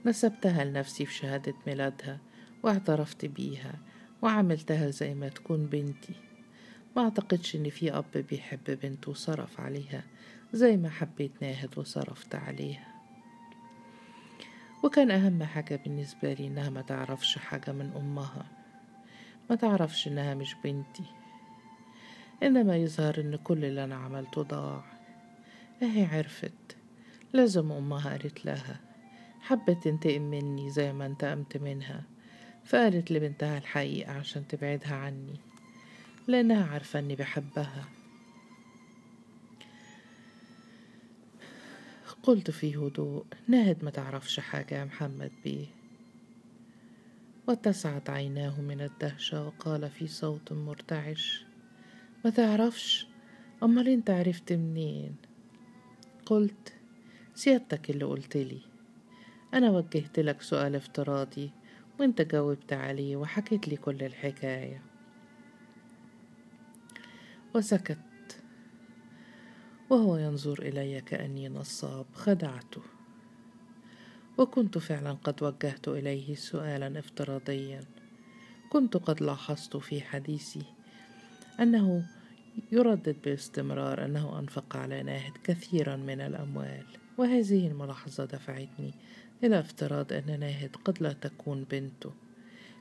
نسبتها 0.05 0.63
لنفسي 0.63 1.05
في 1.05 1.13
شهادة 1.13 1.53
ميلادها 1.67 2.19
واعترفت 2.63 3.25
بيها 3.25 3.73
وعملتها 4.21 4.89
زي 4.89 5.13
ما 5.13 5.29
تكون 5.29 5.65
بنتي. 5.65 6.13
ما 6.95 7.03
أعتقدش 7.03 7.55
إن 7.55 7.69
في 7.69 7.97
أب 7.97 8.25
بيحب 8.29 8.79
بنته 8.83 9.11
وصرف 9.11 9.59
عليها 9.59 10.03
زي 10.53 10.77
ما 10.77 10.89
حبيت 10.89 11.31
ناهد 11.41 11.77
وصرفت 11.77 12.35
عليها. 12.35 12.87
وكان 14.83 15.11
أهم 15.11 15.43
حاجة 15.43 15.75
بالنسبة 15.75 16.33
لي 16.33 16.47
إنها 16.47 16.69
ما 16.69 16.81
تعرفش 16.81 17.37
حاجة 17.37 17.71
من 17.71 17.91
أمها. 17.95 18.45
ما 19.49 19.55
تعرفش 19.55 20.07
إنها 20.07 20.33
مش 20.33 20.55
بنتي. 20.63 21.03
إنما 22.43 22.77
يظهر 22.77 23.19
إن 23.19 23.35
كل 23.35 23.65
اللي 23.65 23.83
أنا 23.83 23.95
عملته 23.95 24.41
ضاع. 24.41 24.83
أهي 25.83 26.05
عرفت. 26.05 26.77
لازم 27.33 27.71
أمها 27.71 28.09
قالت 28.09 28.45
لها 28.45 28.79
حبت 29.41 29.83
تنتقم 29.83 30.21
مني 30.21 30.69
زي 30.69 30.93
ما 30.93 31.05
انتقمت 31.05 31.57
منها. 31.57 32.03
فقالت 32.65 33.11
لبنتها 33.11 33.57
الحقيقة 33.57 34.11
عشان 34.11 34.47
تبعدها 34.47 34.95
عني 34.95 35.39
لأنها 36.27 36.65
عارفة 36.71 36.99
إني 36.99 37.15
بحبها. 37.15 37.85
قلت 42.23 42.51
في 42.51 42.75
هدوء 42.75 43.25
ناهد 43.47 43.83
ما 43.83 43.91
تعرفش 43.91 44.39
حاجة 44.39 44.75
يا 44.75 44.85
محمد 44.85 45.31
بيه. 45.43 45.65
واتسعت 47.47 48.09
عيناه 48.09 48.61
من 48.61 48.81
الدهشة 48.81 49.47
وقال 49.47 49.89
في 49.89 50.07
صوت 50.07 50.53
مرتعش 50.53 51.45
ما 52.25 52.31
تعرفش؟ 52.31 53.07
أمال 53.63 53.87
أنت 53.87 54.09
عرفت 54.09 54.53
منين؟ 54.53 55.15
قلت 56.25 56.73
سيادتك 57.35 57.89
اللي 57.89 58.05
قلت 58.05 58.37
لي. 58.37 58.61
أنا 59.53 59.69
وجهت 59.69 60.19
لك 60.19 60.41
سؤال 60.41 60.75
افتراضي 60.75 61.51
وأنت 61.99 62.21
جاوبت 62.21 62.73
عليه 62.73 63.15
وحكيت 63.15 63.67
لي 63.67 63.75
كل 63.75 64.03
الحكاية. 64.03 64.81
وسكت. 67.55 67.97
وهو 69.89 70.17
ينظر 70.17 70.61
إلي 70.61 71.01
كأني 71.01 71.49
نصاب 71.49 72.05
خدعته. 72.13 72.81
وكنت 74.37 74.77
فعلا 74.77 75.11
قد 75.11 75.43
وجهت 75.43 75.87
إليه 75.87 76.35
سؤالا 76.35 76.99
افتراضيا. 76.99 77.81
كنت 78.69 78.97
قد 78.97 79.21
لاحظت 79.21 79.77
في 79.77 80.01
حديثي 80.01 80.63
أنه 81.59 82.14
يردد 82.71 83.15
باستمرار 83.23 84.05
أنه 84.05 84.39
أنفق 84.39 84.77
على 84.77 85.03
ناهد 85.03 85.31
كثيرا 85.43 85.95
من 85.95 86.21
الأموال 86.21 86.85
وهذه 87.17 87.67
الملاحظة 87.67 88.25
دفعتني 88.25 88.93
إلى 89.43 89.59
افتراض 89.59 90.13
أن 90.13 90.39
ناهد 90.39 90.75
قد 90.75 91.01
لا 91.01 91.13
تكون 91.13 91.65
بنته 91.71 92.11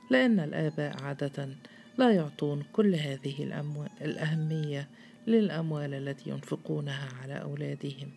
لأن 0.09 0.39
الآباء 0.39 1.03
عادة 1.03 1.49
لا 1.97 2.11
يعطون 2.11 2.63
كل 2.73 2.95
هذه 2.95 3.43
الأهمية 4.01 4.87
للأموال 5.27 5.93
التي 5.93 6.29
ينفقونها 6.29 7.09
على 7.21 7.33
أولادهم. 7.33 8.09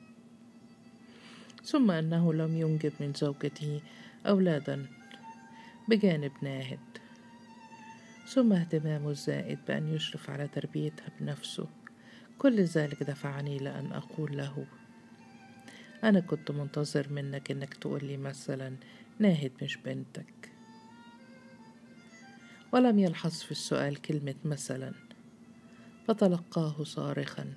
ثم 1.64 1.90
أنه 1.90 2.34
لم 2.34 2.56
ينجب 2.56 2.92
من 3.00 3.12
زوجته 3.14 3.80
أولادا 4.26 4.86
بجانب 5.88 6.32
ناهد. 6.42 6.78
ثم 8.28 8.52
اهتمامه 8.52 9.10
الزائد 9.10 9.58
بأن 9.68 9.88
يشرف 9.88 10.30
على 10.30 10.48
تربيتها 10.48 11.12
بنفسه 11.20 11.66
كل 12.38 12.60
ذلك 12.60 13.02
دفعني 13.02 13.58
لأن 13.58 13.92
أقول 13.92 14.36
له 14.36 14.66
أنا 16.04 16.20
كنت 16.20 16.50
منتظر 16.50 17.12
منك 17.12 17.50
إنك 17.50 17.74
تقول 17.74 18.04
لي 18.04 18.16
مثلا 18.16 18.76
ناهد 19.18 19.52
مش 19.62 19.76
بنتك. 19.76 20.50
ولم 22.72 22.98
يلحظ 22.98 23.42
في 23.42 23.50
السؤال 23.50 24.02
كلمة 24.02 24.34
مثلا 24.44 24.92
فتلقاه 26.08 26.84
صارخا 26.84 27.52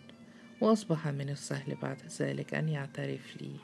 وأصبح 0.62 1.08
من 1.08 1.30
السهل 1.30 1.76
بعد 1.76 1.98
ذلك 2.20 2.54
أن 2.54 2.70
يعترف 2.70 3.42
لي. 3.42 3.56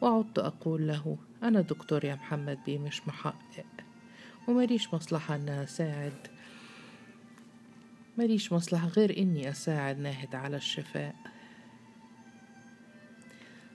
وعدت 0.00 0.38
أقول 0.38 0.88
له 0.88 1.18
أنا 1.42 1.60
دكتور 1.60 2.04
يا 2.04 2.14
محمد 2.14 2.58
بيه 2.66 2.78
مش 2.78 3.08
محقق. 3.08 3.89
ومليش 4.50 4.94
مصلحة 4.94 5.34
أن 5.34 5.48
أساعد. 5.48 6.28
مليش 8.18 8.52
مصلحة 8.52 8.88
غير 8.88 9.18
إني 9.18 9.50
أساعد 9.50 9.98
ناهد 9.98 10.34
على 10.34 10.56
الشفاء. 10.56 11.14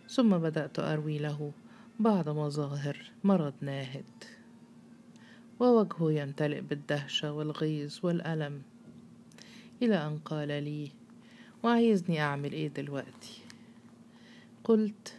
ثم 0.09 0.37
بدأت 0.37 0.79
أروي 0.79 1.17
له 1.17 1.51
بعض 1.99 2.29
مظاهر 2.29 3.11
مرض 3.23 3.53
ناهد. 3.61 4.23
ووجهه 5.59 6.11
يمتلئ 6.11 6.61
بالدهشة 6.61 7.31
والغيظ 7.31 7.99
والألم. 8.03 8.61
إلى 9.81 9.95
أن 9.95 10.17
قال 10.17 10.47
لي 10.47 10.91
وعايزني 11.63 12.21
أعمل 12.21 12.53
إيه 12.53 12.67
دلوقتي؟ 12.67 13.41
قلت 14.63 15.13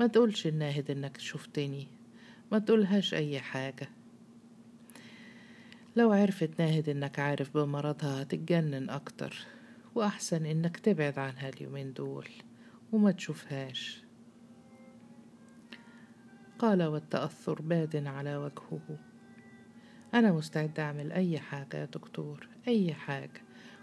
ما 0.00 0.06
تقولش 0.06 0.46
الناهد 0.46 0.90
إنك 0.90 1.18
شفتني. 1.18 1.88
ما 2.52 2.58
تقولهاش 2.58 3.14
أي 3.14 3.40
حاجة. 3.40 3.88
لو 5.96 6.12
عرفت 6.12 6.60
ناهد 6.60 6.88
إنك 6.88 7.18
عارف 7.18 7.56
بمرضها 7.56 8.22
هتتجنن 8.22 8.90
أكتر 8.90 9.46
وأحسن 9.94 10.46
إنك 10.46 10.76
تبعد 10.76 11.18
عنها 11.18 11.48
اليومين 11.48 11.92
دول 11.92 12.28
وما 12.92 13.12
تشوفهاش. 13.12 14.02
قال 16.58 16.82
والتأثر 16.82 17.62
باد 17.62 18.06
على 18.06 18.36
وجهه. 18.36 18.98
أنا 20.14 20.32
مستعد 20.32 20.80
أعمل 20.80 21.12
أي 21.12 21.38
حاجة 21.38 21.76
يا 21.76 21.84
دكتور 21.84 22.48
أي 22.68 22.94
حاجة. 22.94 23.42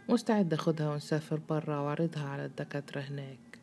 مستعد 0.10 0.54
أخدها 0.54 0.90
ونسافر 0.94 1.40
برا 1.50 1.80
وأعرضها 1.80 2.30
على 2.30 2.46
الدكاترة 2.46 3.02
هناك. 3.02 3.60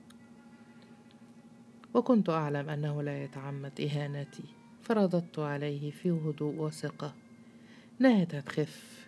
وكنت 1.94 2.28
أعلم 2.28 2.68
أنه 2.70 3.02
لا 3.02 3.24
يتعمد 3.24 3.80
إهانتي 3.80 4.44
فرددت 4.82 5.38
عليه 5.38 5.90
في 5.90 6.10
هدوء 6.10 6.54
وثقة. 6.54 7.25
نهت 7.98 8.34
هتخف 8.34 9.06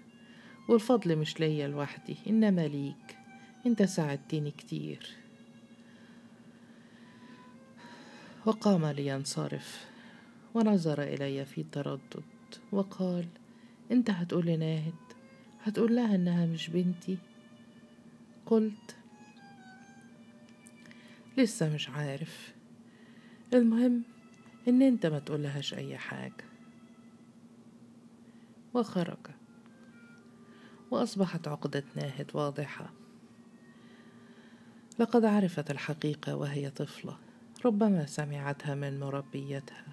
والفضل 0.69 1.17
مش 1.17 1.41
ليا 1.41 1.69
لوحدي 1.69 2.17
إنما 2.27 2.69
ليك. 2.69 3.19
أنت 3.67 3.83
ساعدتني 3.83 4.51
كتير. 4.51 5.11
وقام 8.47 8.87
لينصرف. 8.87 9.89
ونظر 10.55 11.03
إلي 11.03 11.45
في 11.45 11.65
تردد 11.73 12.23
وقال 12.73 13.27
أنت 13.91 14.11
هتقول 14.11 14.47
لناهد 14.47 14.95
هتقول 15.65 15.97
لها 15.97 16.15
إنها 16.15 16.47
مش 16.47 16.71
بنتي؟ 16.71 17.19
قلت 18.47 18.97
لسه 21.39 21.75
مش 21.75 21.89
عارف. 21.89 22.55
المهم 23.55 24.03
إن 24.69 24.83
أنت 24.83 25.07
ما 25.07 25.19
تقولهاش 25.19 25.75
أي 25.75 25.99
حاجة. 25.99 26.48
وخرج. 28.75 29.27
وأصبحت 30.91 31.49
عقدة 31.49 31.85
ناهد 31.97 32.31
واضحة. 32.35 32.93
لقد 34.99 35.25
عرفت 35.25 35.71
الحقيقة 35.71 36.37
وهي 36.37 36.71
طفلة. 36.71 37.19
ربما 37.65 38.07
سمعتها 38.07 38.75
من 38.75 39.01
مربيتها 39.01 39.87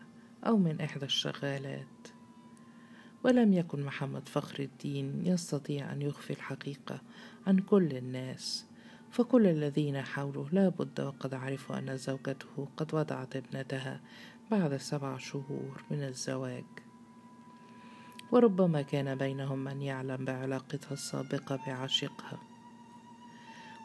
أو 0.48 0.58
من 0.58 0.82
إحدى 0.82 1.06
الشغالات. 1.06 2.08
ولم 3.24 3.54
يكن 3.54 3.84
محمد 3.84 4.30
فخر 4.30 4.64
الدين 4.64 5.26
يستطيع 5.26 5.92
أن 5.92 6.02
يخفي 6.02 6.34
الحقيقة 6.34 7.02
عن 7.48 7.60
كل 7.60 7.98
الناس. 7.98 8.66
فكل 9.12 9.48
الذين 9.48 10.02
حوله 10.02 10.50
لا 10.52 10.70
بد 10.70 11.02
وقد 11.02 11.34
عرفوا 11.34 11.78
أن 11.78 11.98
زوجته 11.98 12.68
قد 12.78 12.96
وضعت 12.96 13.36
ابنتها 13.36 14.02
بعد 14.52 14.78
سبع 14.78 15.18
شهور 15.18 15.84
من 15.92 16.04
الزواج. 16.04 16.85
وربما 18.32 18.82
كان 18.82 19.16
بينهم 19.16 19.64
من 19.64 19.82
يعلم 19.82 20.26
بعلاقتها 20.26 20.92
السابقة 20.92 21.60
بعشيقها 21.68 22.40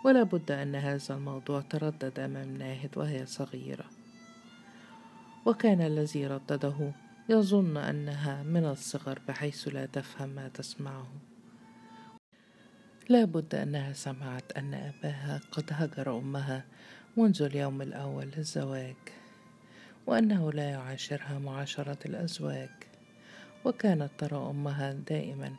ولا 0.04 0.22
بد 0.22 0.50
أن 0.50 0.74
هذا 0.74 1.14
الموضوع 1.14 1.60
تردد 1.60 2.18
أمام 2.18 2.56
ناهد 2.56 2.98
وهي 2.98 3.26
صغيرة. 3.26 3.84
وكان 5.46 5.80
الذي 5.80 6.26
ردده 6.26 6.92
يظن 7.28 7.76
أنها 7.76 8.42
من 8.42 8.64
الصغر 8.64 9.18
بحيث 9.28 9.68
لا 9.68 9.86
تفهم 9.86 10.28
ما 10.28 10.48
تسمعه. 10.48 11.06
لا 13.08 13.24
بد 13.24 13.54
أنها 13.54 13.92
سمعت 13.92 14.52
أن 14.52 14.74
أباها 14.74 15.40
قد 15.52 15.64
هجر 15.70 16.18
أمها 16.18 16.64
منذ 17.16 17.42
اليوم 17.42 17.82
الأول 17.82 18.30
للزواج 18.36 18.96
وأنه 20.06 20.52
لا 20.52 20.70
يعاشرها 20.70 21.38
معاشرة 21.38 21.98
الأزواج. 22.06 22.89
وكانت 23.64 24.10
ترى 24.18 24.50
أمها 24.50 24.92
دائما 24.92 25.52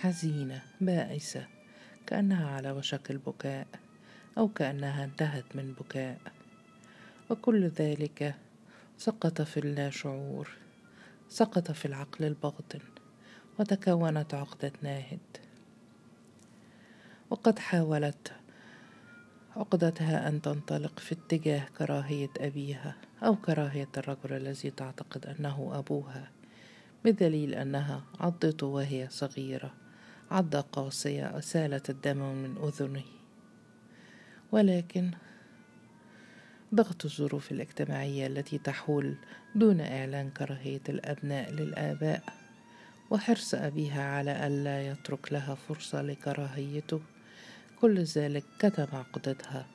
حزينة 0.00 0.62
بائسة 0.80 1.46
كأنها 2.06 2.50
على 2.50 2.70
وشك 2.70 3.10
البكاء 3.10 3.66
أو 4.38 4.48
كأنها 4.48 5.04
انتهت 5.04 5.44
من 5.54 5.72
بكاء. 5.80 6.18
وكل 7.30 7.68
ذلك 7.68 8.34
سقط 8.98 9.42
في 9.42 9.60
اللاشعور 9.60 10.48
سقط 11.28 11.70
في 11.70 11.84
العقل 11.84 12.24
الباطن 12.24 12.80
وتكونت 13.58 14.34
عقدة 14.34 14.72
ناهد. 14.82 15.20
وقد 17.30 17.58
حاولت 17.58 18.32
عقدتها 19.56 20.28
أن 20.28 20.42
تنطلق 20.42 20.98
في 20.98 21.12
اتجاه 21.12 21.64
كراهية 21.78 22.30
أبيها 22.40 22.96
أو 23.22 23.36
كراهية 23.36 23.88
الرجل 23.96 24.32
الذي 24.32 24.70
تعتقد 24.70 25.26
أنه 25.26 25.70
أبوها. 25.74 26.30
بدليل 27.04 27.54
أنها 27.54 28.04
عضته 28.20 28.66
وهي 28.66 29.08
صغيرة. 29.10 29.74
عضة 30.30 30.60
قاسية 30.60 31.38
أسالت 31.38 31.90
الدم 31.90 32.18
من 32.18 32.56
أذنه. 32.56 33.04
ولكن 34.52 35.10
ضغط 36.74 37.04
الظروف 37.04 37.52
الاجتماعية 37.52 38.26
التي 38.26 38.58
تحول 38.58 39.14
دون 39.54 39.80
إعلان 39.80 40.30
كراهية 40.30 40.82
الأبناء 40.88 41.50
للآباء 41.50 42.22
وحرص 43.10 43.54
أبيها 43.54 44.02
على 44.02 44.46
ألا 44.46 44.86
يترك 44.88 45.32
لها 45.32 45.54
فرصة 45.54 46.02
لكراهيته 46.02 47.00
كل 47.80 48.02
ذلك 48.02 48.44
كتم 48.58 48.86
عقدتها 48.92 49.66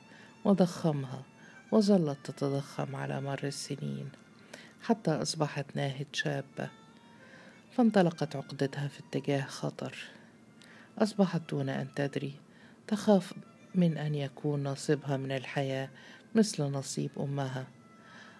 وضخمها 0.44 1.22
وظلت 1.72 2.18
تتضخم 2.30 2.96
على 2.96 3.20
مر 3.20 3.40
السنين 3.44 4.08
حتى 4.82 5.10
أصبحت 5.10 5.76
ناهد 5.76 6.06
شابة. 6.12 6.77
فانطلقت 7.78 8.36
عقدتها 8.36 8.88
في 8.88 9.00
اتجاه 9.00 9.40
خطر. 9.40 9.96
أصبحت 10.98 11.50
دون 11.50 11.68
أن 11.68 11.88
تدري. 11.96 12.32
تخاف 12.86 13.32
من 13.74 13.98
أن 13.98 14.14
يكون 14.14 14.62
نصيبها 14.62 15.16
من 15.16 15.32
الحياة 15.32 15.88
مثل 16.34 16.62
نصيب 16.62 17.10
أمها. 17.20 17.66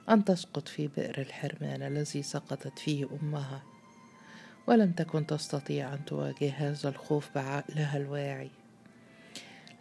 أن 0.08 0.24
تسقط 0.24 0.68
في 0.68 0.88
بئر 0.88 1.20
الحرمان 1.20 1.82
الذي 1.82 2.22
سقطت 2.22 2.78
فيه 2.78 3.08
أمها. 3.22 3.62
ولم 4.66 4.92
تكن 4.92 5.26
تستطيع 5.26 5.94
أن 5.94 6.04
تواجه 6.04 6.50
هذا 6.50 6.88
الخوف 6.88 7.28
بعقلها 7.34 7.96
الواعي. 7.96 8.50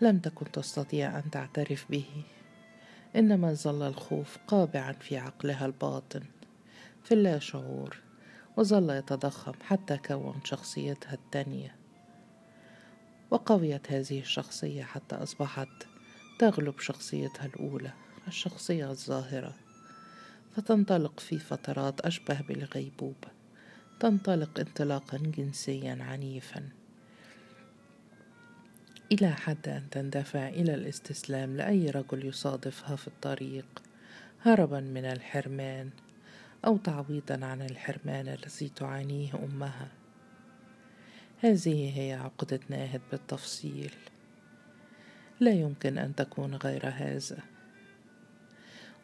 لم 0.02 0.20
تكن 0.20 0.52
تستطيع 0.52 1.20
أن 1.20 1.32
تعترف 1.32 1.86
به. 1.90 2.06
إنما 3.16 3.54
ظل 3.54 3.88
الخوف 3.88 4.38
قابعا 4.48 4.92
في 4.92 5.18
عقلها 5.18 5.66
الباطن. 5.66 6.24
في 7.04 7.14
اللاشعور 7.14 8.07
وظل 8.58 8.90
يتضخم 8.90 9.54
حتى 9.62 9.98
كون 9.98 10.40
شخصيتها 10.44 11.14
التانية. 11.14 11.76
وقويت 13.32 13.92
هذه 13.92 14.20
الشخصية 14.20 14.84
حتى 14.84 15.16
أصبحت 15.16 15.68
تغلب 16.40 16.80
شخصيتها 16.80 17.46
الأولى 17.46 17.92
الشخصية 18.28 18.92
الظاهرة. 18.92 19.54
فتنطلق 20.56 21.20
في 21.20 21.40
فترات 21.40 22.02
أشبه 22.02 22.42
بالغيبوبة 22.42 23.28
تنطلق 24.00 24.60
انطلاقا 24.60 25.18
جنسيا 25.18 25.98
عنيفا. 26.02 26.70
إلى 29.12 29.32
حد 29.32 29.68
أن 29.68 29.90
تندفع 29.92 30.48
إلى 30.48 30.74
الاستسلام 30.74 31.58
لأي 31.58 31.90
رجل 31.90 32.26
يصادفها 32.26 32.96
في 32.96 33.08
الطريق 33.08 33.66
هربا 34.42 34.80
من 34.80 35.06
الحرمان. 35.06 35.90
أو 36.68 36.78
تعويضا 36.78 37.46
عن 37.46 37.62
الحرمان 37.62 38.28
الذي 38.28 38.70
تعانيه 38.70 39.32
أمها. 39.36 39.88
هذه 41.40 42.00
هي 42.00 42.14
عقدة 42.14 42.60
ناهد 42.70 43.02
بالتفصيل. 43.12 43.94
لا 45.40 45.52
يمكن 45.52 45.98
أن 45.98 46.16
تكون 46.16 46.56
غير 46.56 46.90
هذا. 46.90 47.38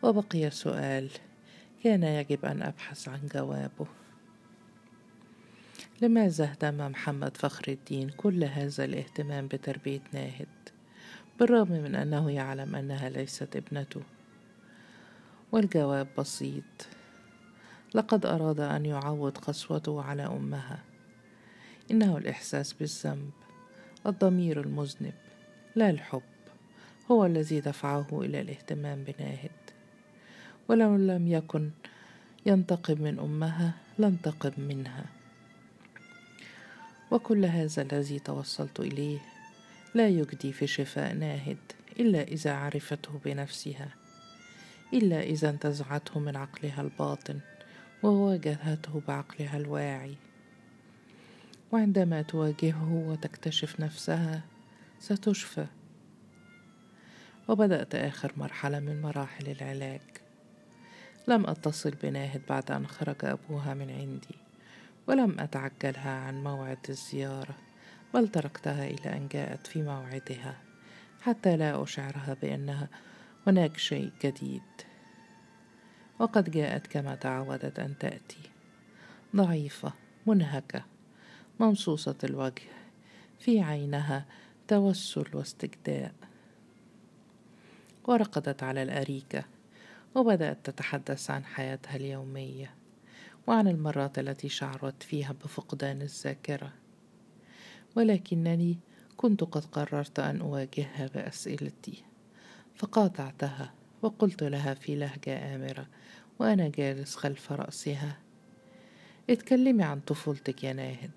وبقي 0.01 0.49
سؤال 0.49 1.09
كان 1.83 2.03
يجب 2.03 2.45
أن 2.45 2.61
أبحث 2.61 3.07
عن 3.07 3.19
جوابه. 3.33 3.87
لماذا 6.01 6.43
اهتم 6.43 6.77
محمد 6.77 7.37
فخر 7.37 7.63
الدين 7.67 8.09
كل 8.09 8.43
هذا 8.43 8.85
الاهتمام 8.85 9.47
بتربية 9.47 10.01
ناهد 10.13 10.47
بالرغم 11.39 11.71
من 11.71 11.95
أنه 11.95 12.31
يعلم 12.31 12.75
أنها 12.75 13.09
ليست 13.09 13.55
ابنته؟ 13.55 14.01
والجواب 15.51 16.07
بسيط 16.17 16.87
لقد 17.93 18.25
أراد 18.25 18.59
أن 18.59 18.85
يعوض 18.85 19.37
قسوته 19.37 20.01
على 20.01 20.25
أمها. 20.25 20.79
إنه 21.91 22.17
الإحساس 22.17 22.73
بالذنب 22.73 23.31
الضمير 24.05 24.61
المذنب 24.61 25.13
لا 25.75 25.89
الحب 25.89 26.21
هو 27.11 27.25
الذي 27.25 27.59
دفعه 27.59 28.07
إلى 28.11 28.41
الاهتمام 28.41 29.03
بناهد. 29.03 29.51
ولو 30.67 30.95
لم 30.95 31.27
يكن 31.27 31.69
ينتقم 32.45 33.01
من 33.01 33.19
أمها 33.19 33.73
لانتقم 33.97 34.61
منها. 34.61 35.05
وكل 37.11 37.45
هذا 37.45 37.81
الذي 37.81 38.19
توصلت 38.19 38.79
إليه 38.79 39.19
لا 39.95 40.07
يجدي 40.07 40.51
في 40.51 40.67
شفاء 40.67 41.13
ناهد 41.13 41.57
إلا 41.99 42.21
إذا 42.21 42.53
عرفته 42.53 43.19
بنفسها 43.25 43.87
إلا 44.93 45.21
إذا 45.21 45.49
انتزعته 45.49 46.19
من 46.19 46.35
عقلها 46.35 46.81
الباطن. 46.81 47.39
وواجهته 48.03 49.01
بعقلها 49.07 49.57
الواعي. 49.57 50.15
وعندما 51.71 52.21
تواجهه 52.21 52.93
وتكتشف 52.93 53.79
نفسها 53.79 54.41
ستشفى. 54.99 55.65
وبدأت 57.47 57.95
آخر 57.95 58.33
مرحلة 58.37 58.79
من 58.79 59.01
مراحل 59.01 59.47
العلاج. 59.47 60.01
لم 61.27 61.47
أتصل 61.47 61.91
بناهد 62.03 62.41
بعد 62.49 62.71
أن 62.71 62.87
خرج 62.87 63.25
أبوها 63.25 63.73
من 63.73 63.89
عندي 63.89 64.35
ولم 65.07 65.39
أتعجلها 65.39 66.11
عن 66.11 66.43
موعد 66.43 66.77
الزيارة 66.89 67.55
بل 68.13 68.27
تركتها 68.27 68.87
إلى 68.87 69.17
أن 69.17 69.27
جاءت 69.27 69.67
في 69.67 69.81
موعدها 69.81 70.57
حتى 71.21 71.57
لا 71.57 71.83
أشعرها 71.83 72.37
بأنها 72.41 72.89
هناك 73.47 73.77
شيء 73.77 74.11
جديد. 74.23 74.92
وقد 76.23 76.51
جاءت 76.51 76.87
كما 76.87 77.15
تعودت 77.15 77.79
أن 77.79 77.97
تأتي. 77.99 78.37
ضعيفة 79.35 79.93
منهكة 80.27 80.85
ممصوصة 81.59 82.15
الوجه 82.23 82.63
في 83.39 83.61
عينها 83.61 84.25
توسل 84.67 85.25
واستجداء. 85.33 86.13
ورقدت 88.05 88.63
على 88.63 88.83
الأريكة 88.83 89.43
وبدأت 90.15 90.57
تتحدث 90.63 91.31
عن 91.31 91.45
حياتها 91.45 91.95
اليومية 91.95 92.73
وعن 93.47 93.67
المرات 93.67 94.19
التي 94.19 94.49
شعرت 94.49 95.03
فيها 95.03 95.31
بفقدان 95.31 96.01
الذاكرة. 96.01 96.73
ولكنني 97.95 98.77
كنت 99.17 99.43
قد 99.43 99.65
قررت 99.65 100.19
أن 100.19 100.41
أواجهها 100.41 101.07
بأسئلتي 101.15 102.03
فقاطعتها 102.75 103.73
وقلت 104.03 104.43
لها 104.43 104.73
في 104.73 104.95
لهجة 104.95 105.55
آمرة 105.55 105.87
وأنا 106.39 106.67
جالس 106.67 107.15
خلف 107.15 107.51
رأسها. 107.51 108.17
اتكلمي 109.29 109.83
عن 109.83 109.99
طفولتك 109.99 110.63
يا 110.63 110.73
ناهد. 110.73 111.11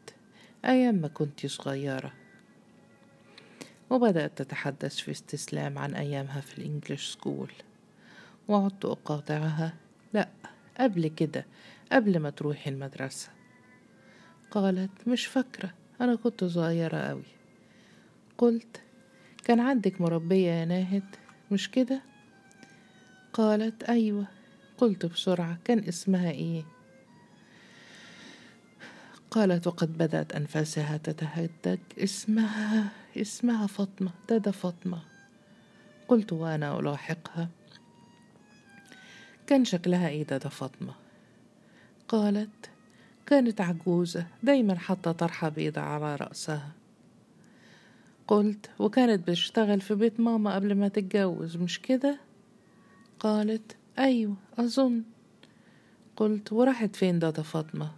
أيام 0.64 0.94
ما 0.94 1.09
كنت 1.09 1.46
صغيرة. 1.46 2.12
وبدأت 3.90 4.42
تتحدث 4.42 4.96
في 4.96 5.11
استسلام 5.11 5.79
عن 5.79 5.94
أيامها 5.94 6.40
في 6.40 6.59
الإنجليش 6.59 7.07
سكول. 7.12 7.53
وعدت 8.49 8.85
أقاطعها 8.85 9.75
لأ 10.13 10.29
قبل 10.81 11.08
كده 11.08 11.46
قبل 11.92 12.19
ما 12.19 12.31
تروحي 12.31 12.71
المدرسة. 12.71 13.29
قالت 14.50 15.08
مش 15.08 15.27
فاكرة 15.27 15.75
أنا 16.00 16.15
كنت 16.15 16.44
صغيرة 16.44 16.96
أوي. 16.96 17.23
قلت 18.38 18.81
كان 19.44 19.60
عندك 19.60 20.00
مربية 20.00 20.50
يا 20.50 20.65
ناهد 20.65 21.17
مش 21.50 21.71
كده؟ 21.71 22.15
قالت 23.37 23.82
أيوة 23.82 24.26
قلت 24.78 25.06
بسرعة 25.06 25.58
كان 25.64 25.78
اسمها 25.78 26.30
إيه؟ 26.30 26.64
قالت 29.30 29.66
وقد 29.66 29.98
بدأت 29.98 30.32
أنفاسها 30.32 30.96
تتهدج 30.96 31.78
اسمها 31.98 32.88
اسمها 33.16 33.66
فاطمة 33.66 34.10
دادا 34.28 34.50
فاطمة. 34.50 35.02
قلت 36.08 36.32
وأنا 36.32 36.78
ألاحقها. 36.78 37.48
كان 39.46 39.64
شكلها 39.64 40.08
إيه 40.08 40.22
دادا 40.22 40.48
فاطمة؟ 40.48 40.94
قالت 42.08 42.70
كانت 43.26 43.60
عجوزة 43.60 44.26
دايما 44.42 44.78
حاطة 44.78 45.12
طرحة 45.12 45.48
بيضة 45.48 45.80
على 45.80 46.16
رأسها. 46.16 46.72
قلت 48.28 48.70
وكانت 48.78 49.28
بتشتغل 49.28 49.80
في 49.80 49.94
بيت 49.94 50.20
ماما 50.20 50.54
قبل 50.54 50.74
ما 50.74 50.88
تتجوز 50.88 51.56
مش 51.56 51.80
كده؟ 51.80 52.26
قالت 53.27 53.77
أيوة 53.98 54.37
أظن. 54.58 55.02
قلت 56.16 56.52
وراحت 56.52 56.96
فين 56.96 57.18
دادا 57.18 57.42
فاطمة؟ 57.42 57.92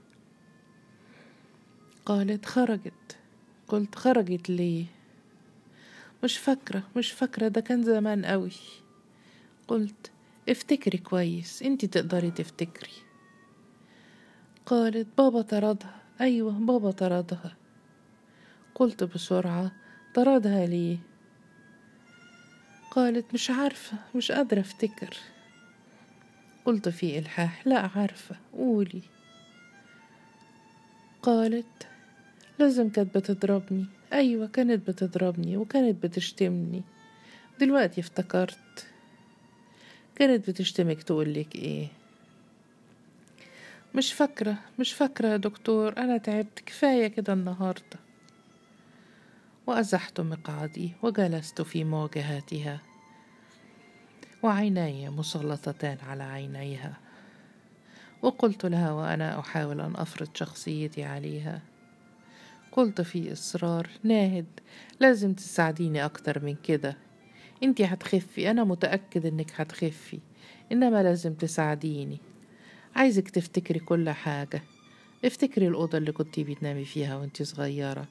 قالت 2.07 2.47
خرجت. 2.47 3.17
قلت 3.69 3.95
خرجت 3.95 4.51
ليه؟ 4.51 4.85
مش 6.25 6.39
فاكرة 6.39 6.83
مش 6.97 7.13
فاكرة 7.13 7.49
ده 7.49 7.61
كان 7.61 7.83
زمان 7.83 8.25
قوي 8.25 8.51
قلت 9.69 10.11
افتكري 10.49 10.99
كويس 10.99 11.63
انتي 11.63 11.87
تقدري 11.87 12.31
تفتكري. 12.31 12.93
قالت 14.67 15.09
بابا 15.19 15.43
طردها. 15.43 16.03
أيوه 16.21 16.53
بابا 16.53 16.91
طردها. 16.91 17.57
قلت 18.75 19.05
بسرعة 19.05 19.73
طردها 20.15 20.67
ليه؟ 20.67 20.99
قالت 22.91 23.35
مش 23.35 23.51
عارفة 23.51 23.97
مش 24.15 24.33
قادرة 24.33 24.61
أفتكر. 24.61 25.17
قلت 26.65 26.89
في 26.89 27.19
إلحاح 27.19 27.67
لا 27.67 27.91
عارفة 27.97 28.37
قولي. 28.53 29.03
قالت 31.23 31.87
لازم 32.59 32.89
كانت 32.89 33.19
بتضربني. 33.19 33.87
أيوة 34.13 34.47
كانت 34.47 34.89
بتضربني 34.89 35.57
وكانت 35.57 36.03
بتشتمني. 36.07 36.83
دلوقتي 37.61 38.01
افتكرت. 38.01 38.87
كانت 40.17 40.51
بتشتمك 40.51 41.03
تقولك 41.03 41.55
إيه؟ 41.55 41.89
مش 43.95 44.13
فاكرة 44.13 44.59
مش 44.79 44.93
فاكرة 44.93 45.29
يا 45.29 45.37
دكتور 45.37 45.97
أنا 45.97 46.19
تعبت 46.19 46.61
كفاية 46.67 47.07
كده 47.07 47.33
النهاردة. 47.33 47.99
وأزحت 49.69 50.21
مقعدي 50.21 50.93
وجلست 51.03 51.63
في 51.63 51.85
مواجهتها 51.85 52.81
وعيناي 54.43 55.11
مسلطتان 55.11 55.99
على 56.09 56.23
عينيها. 56.23 56.99
وقلت 58.23 58.67
لها 58.67 58.93
وأنا 58.93 59.39
أحاول 59.41 59.81
أن 59.81 59.97
أفرض 59.97 60.29
شخصيتي 60.35 61.05
عليها. 61.05 61.63
قلت 62.73 63.01
في 63.01 63.33
إصرار 63.33 63.89
ناهد 64.03 64.47
لازم 65.01 65.33
تساعديني 65.33 66.05
أكتر 66.05 66.45
من 66.45 66.55
كده. 66.55 66.97
انتي 67.63 67.85
هتخفي 67.85 68.51
أنا 68.51 68.65
متأكد 68.65 69.27
إنك 69.27 69.61
هتخفي 69.61 70.19
إنما 70.73 71.03
لازم 71.03 71.35
تساعديني. 71.35 72.19
عايزك 72.97 73.31
تفتكري 73.31 73.79
كل 73.79 74.11
حاجة. 74.11 74.63
افتكري 75.25 75.69
الأوضة 75.69 75.99
اللي 75.99 76.13
كنتي 76.13 76.45
بتنامي 76.45 76.85
فيها 76.85 77.17
وانتي 77.17 77.45
صغيرة. 77.45 78.09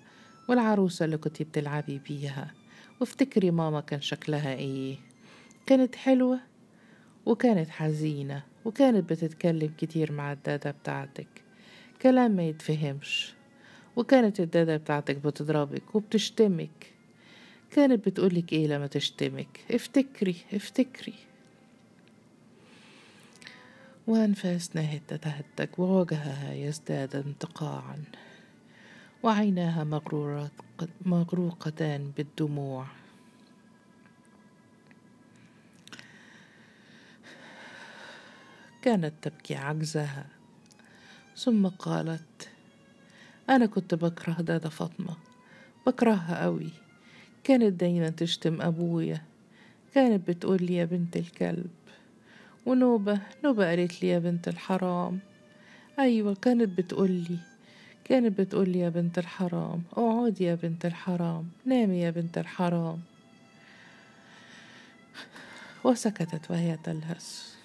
والعروسة 0.47 1.05
اللي 1.05 1.17
كنتي 1.17 1.43
بتلعبي 1.43 1.99
بيها. 1.99 2.53
وافتكري 2.99 3.51
ماما 3.51 3.81
كان 3.81 4.01
شكلها 4.01 4.53
إيه. 4.53 4.97
كانت 5.65 5.95
حلوة 5.95 6.39
وكانت 7.25 7.69
حزينة 7.69 8.43
وكانت 8.65 9.09
بتتكلم 9.09 9.73
كتير 9.77 10.11
مع 10.11 10.31
الدادة 10.31 10.71
بتاعتك. 10.71 11.27
كلام 12.01 12.31
ما 12.31 12.43
يتفهمش. 12.43 13.33
وكانت 13.95 14.39
الدادة 14.39 14.77
بتاعتك 14.77 15.15
بتضربك 15.15 15.95
وبتشتمك. 15.95 16.93
كانت 17.71 18.05
بتقولك 18.05 18.53
إيه 18.53 18.67
لما 18.67 18.87
تشتمك. 18.87 19.59
افتكري 19.71 20.35
افتكري. 20.53 21.13
وأنفاس 24.07 24.75
ناهد 24.75 25.01
تتهتك 25.07 25.79
ووجهها 25.79 26.53
يزداد 26.53 27.15
انتقاعا. 27.15 28.03
وعيناها 29.27 30.01
مغروقتان 31.05 32.11
بالدموع. 32.17 32.85
كانت 38.81 39.13
تبكي 39.21 39.55
عجزها. 39.55 40.25
ثم 41.37 41.67
قالت 41.67 42.49
أنا 43.49 43.65
كنت 43.65 43.95
بكره 43.95 44.33
دادا 44.33 44.69
فاطمة. 44.69 45.17
بكرهها 45.87 46.43
قوي 46.43 46.69
كانت 47.43 47.79
دايما 47.79 48.09
تشتم 48.09 48.61
أبويا. 48.61 49.21
كانت 49.93 50.29
بتقول 50.29 50.63
لي 50.63 50.75
يا 50.75 50.85
بنت 50.85 51.17
الكلب. 51.17 51.71
ونوبة 52.65 53.21
نوبة 53.43 53.69
قالت 53.69 54.03
لي 54.03 54.09
يا 54.09 54.19
بنت 54.19 54.47
الحرام. 54.47 55.19
أيوة 55.99 56.35
كانت 56.35 56.77
بتقول 56.77 57.11
لي. 57.11 57.56
كانت 58.09 58.39
بتقول 58.41 58.75
يا 58.75 58.89
بنت 58.89 59.17
الحرام 59.17 59.83
اقعدي 59.93 60.43
يا 60.43 60.55
بنت 60.55 60.85
الحرام 60.85 61.49
نامي 61.65 62.01
يا 62.01 62.09
بنت 62.09 62.37
الحرام. 62.37 62.99
وسكتت 65.83 66.51
وهي 66.51 66.77
تلهث 66.83 67.55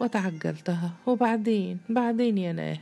وتعجلتها. 0.00 0.92
وبعدين؟ 1.06 1.78
بعدين 1.88 2.38
يا 2.38 2.52
ناهد 2.52 2.78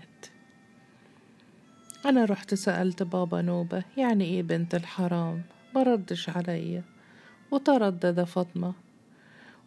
أنا 2.07 2.25
رحت 2.25 2.55
سألت 2.55 3.03
بابا 3.03 3.43
نوبة 3.43 3.83
يعني 3.97 4.25
إيه 4.25 4.43
بنت 4.43 4.75
الحرام؟ 4.75 5.43
مردش 5.75 6.29
عليا 6.29 6.83
وتردد 7.51 8.25
فاطمة. 8.25 8.75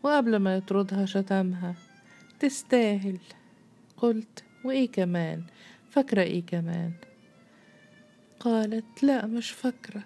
وقبل 0.04 0.36
ما 0.36 0.56
يطردها 0.56 1.06
شتمها. 1.06 1.76
تستاهل. 2.40 3.18
قلت 3.98 4.44
وإيه 4.64 4.92
كمان؟ 4.92 5.44
فاكرة 5.90 6.22
إيه 6.22 6.46
كمان؟ 6.46 6.92
قالت 8.40 9.04
لا 9.04 9.26
مش 9.26 9.52
فاكرة. 9.52 10.04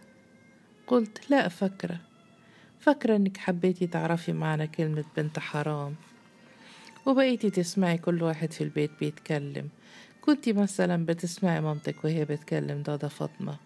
قلت 0.87 1.31
لا 1.31 1.47
فاكرة. 1.47 1.99
فاكرة 2.79 3.15
إنك 3.15 3.37
حبيتي 3.37 3.87
تعرفي 3.87 4.33
معنى 4.33 4.67
كلمة 4.67 5.03
بنت 5.17 5.39
حرام. 5.39 5.95
وبقيتي 7.05 7.49
تسمعي 7.49 7.97
كل 7.97 8.23
واحد 8.23 8.51
في 8.51 8.63
البيت 8.63 8.91
بيتكلم. 8.99 9.69
كنتي 10.21 10.53
مثلا 10.53 11.05
بتسمعي 11.05 11.61
مامتك 11.61 12.03
وهي 12.05 12.25
بتكلم 12.25 12.81
دادا 12.81 13.07
فاطمة. 13.07 13.57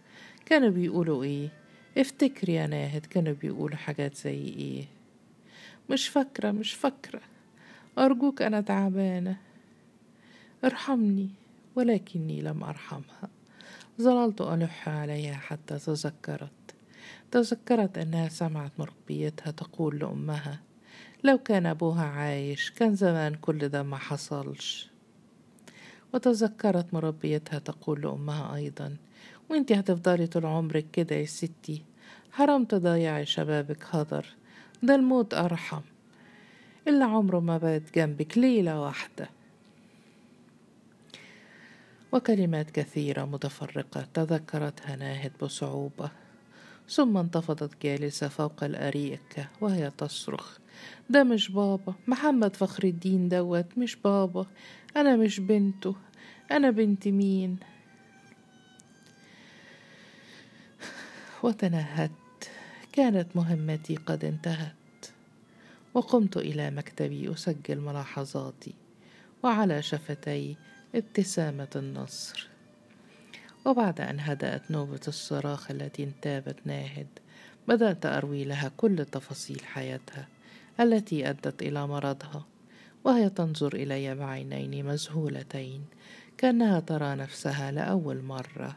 كانوا 0.46 0.70
بيقولوا 0.70 1.24
إيه؟ 1.24 1.50
افتكري 1.98 2.54
يا 2.54 2.68
ناهد 2.68 3.06
كانوا 3.06 3.34
بيقولوا 3.34 3.78
حاجات 3.78 4.16
زي 4.16 4.44
إيه. 4.44 4.86
مش 5.90 6.08
فاكرة 6.08 6.52
مش 6.52 6.74
فاكرة. 6.74 7.22
أرجوك 7.98 8.42
أنا 8.42 8.62
تعبانة. 8.62 9.38
ارحمني. 10.64 11.30
ولكني 11.78 12.42
لم 12.42 12.64
أرحمها. 12.64 13.30
ظللت 14.02 14.42
ألح 14.42 14.90
عليها 14.90 15.36
حتى 15.36 15.80
تذكرت. 15.80 16.52
تذكرت 17.32 17.98
أنها 17.98 18.30
سمعت 18.30 18.72
مربيتها 18.80 19.52
تقول 19.52 20.00
لأمها 20.00 20.60
لو 21.24 21.38
كان 21.38 21.66
أبوها 21.66 22.06
عايش 22.06 22.72
كان 22.72 22.96
زمان 22.96 23.36
كل 23.36 23.70
ده 23.70 23.84
ما 23.84 23.98
حصلش. 23.98 24.90
وتذكرت 26.14 26.94
مربيتها 26.94 27.60
تقول 27.60 28.02
لأمها 28.02 28.56
أيضا 28.56 28.96
وانتي 29.50 29.76
هتفضلي 29.76 30.28
طول 30.28 30.46
عمرك 30.46 30.86
كده 30.94 31.16
يا 31.16 31.26
ستي. 31.26 31.84
حرام 32.32 32.66
تضيعي 32.66 33.26
شبابك 33.26 33.86
هدر. 33.90 34.26
ده 34.84 34.96
الموت 34.96 35.34
أرحم. 35.34 35.82
إلا 36.88 37.06
عمره 37.06 37.40
ما 37.40 37.58
بات 37.58 37.96
جنبك 37.96 38.38
ليلة 38.38 38.82
واحدة. 38.82 39.37
وكلمات 42.12 42.72
كثيرة 42.72 43.26
متفرقة 43.26 44.08
تذكرتها 44.14 44.96
ناهد 44.96 45.32
بصعوبة. 45.42 46.12
ثم 46.90 47.18
انتفضت 47.18 47.82
جالسة 47.84 48.28
فوق 48.28 48.64
الأريكة 48.64 49.48
وهي 49.62 49.92
تصرخ. 49.98 50.58
ده 51.10 51.24
مش 51.24 51.52
بابا 51.52 51.94
محمد 52.08 52.56
فخر 52.56 52.84
الدين 52.84 53.30
دوت 53.30 53.78
مش 53.78 53.96
بابا. 53.96 54.46
أنا 54.98 55.16
مش 55.16 55.40
بنته 55.40 55.96
أنا 56.52 56.70
بنت 56.72 57.08
مين؟ 57.08 57.58
وتنهدت 61.44 62.52
كانت 62.92 63.36
مهمتي 63.36 63.96
قد 63.96 64.26
انتهت. 64.26 64.74
وقمت 65.94 66.38
إلى 66.38 66.72
مكتبي 66.72 67.34
أسجل 67.34 67.80
ملاحظاتي. 67.80 68.74
وعلى 69.44 69.82
شفتي 69.82 70.56
ابتسامة 70.96 71.68
النصر. 71.76 72.48
وبعد 73.66 74.02
أن 74.02 74.20
هدأت 74.20 74.72
نوبة 74.72 75.02
الصراخ 75.08 75.72
التي 75.72 76.04
انتابت 76.04 76.56
ناهد 76.66 77.08
بدأت 77.68 78.06
أروي 78.06 78.44
لها 78.44 78.72
كل 78.78 79.06
تفاصيل 79.06 79.66
حياتها 79.66 80.28
التي 80.80 81.30
أدت 81.30 81.62
إلى 81.62 81.88
مرضها 81.88 82.46
وهي 83.04 83.30
تنظر 83.30 83.76
إلي 83.76 84.16
بعينين 84.16 84.86
مذهولتين 84.86 85.86
كأنها 86.38 86.80
ترى 86.80 87.16
نفسها 87.16 87.72
لأول 87.72 88.22
مرة. 88.22 88.76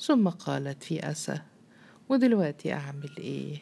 ثم 0.00 0.28
قالت 0.28 0.82
في 0.82 1.10
أسى 1.10 1.38
ودلوقتي 2.08 2.72
أعمل 2.72 3.10
إيه؟ 3.18 3.58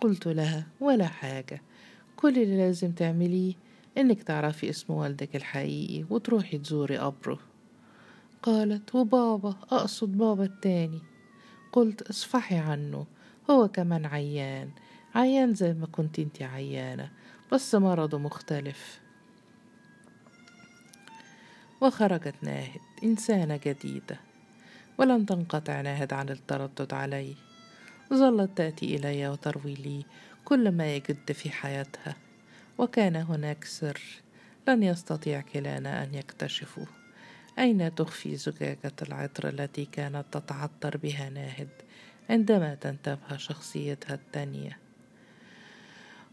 قلت 0.00 0.26
لها 0.26 0.66
ولا 0.80 1.06
حاجة 1.06 1.62
كل 2.16 2.38
اللي 2.38 2.56
لازم 2.56 2.92
تعمليه 2.92 3.54
إنك 4.00 4.22
تعرفي 4.22 4.70
اسم 4.70 4.92
والدك 4.92 5.36
الحقيقي 5.36 6.04
وتروحي 6.10 6.58
تزوري 6.58 6.98
قبره. 6.98 7.38
قالت 8.42 8.94
وبابا 8.94 9.56
أقصد 9.70 10.18
بابا 10.18 10.44
التاني. 10.44 11.02
قلت 11.72 12.02
اصفحي 12.02 12.56
عنه 12.56 13.06
هو 13.50 13.68
كمان 13.68 14.06
عيان 14.06 14.70
عيان 15.14 15.54
زي 15.54 15.72
ما 15.72 15.86
كنت 15.86 16.18
أنت 16.18 16.42
عيانة 16.42 17.10
بس 17.52 17.74
مرضه 17.74 18.18
مختلف. 18.18 19.00
وخرجت 21.80 22.34
ناهد 22.42 22.80
إنسانة 23.04 23.60
جديدة 23.66 24.20
ولم 24.98 25.24
تنقطع 25.24 25.80
ناهد 25.80 26.12
عن 26.12 26.28
التردد 26.28 26.94
علي 26.94 27.34
ظلت 28.14 28.50
تأتي 28.56 28.96
إلي 28.96 29.28
وتروي 29.28 29.74
لي 29.74 30.04
كل 30.44 30.72
ما 30.72 30.94
يجد 30.96 31.32
في 31.32 31.50
حياتها. 31.50 32.16
وكان 32.80 33.16
هناك 33.16 33.64
سر 33.64 34.00
لن 34.68 34.82
يستطيع 34.82 35.40
كلانا 35.40 36.04
أن 36.04 36.14
يكتشفوا 36.14 36.86
أين 37.58 37.94
تخفي 37.94 38.36
زجاجة 38.36 38.92
العطر 39.02 39.48
التي 39.48 39.84
كانت 39.84 40.24
تتعطر 40.32 40.96
بها 40.96 41.30
ناهد 41.30 41.68
عندما 42.30 42.74
تنتبه 42.74 43.36
شخصيتها 43.36 44.14
التانية؟ 44.14 44.78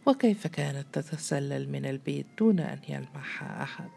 وكيف 0.05 0.47
كانت 0.47 0.85
تتسلل 0.93 1.69
من 1.69 1.85
البيت 1.85 2.25
دون 2.37 2.59
أن 2.59 2.79
يلمحها 2.89 3.63
أحد؟ 3.63 3.89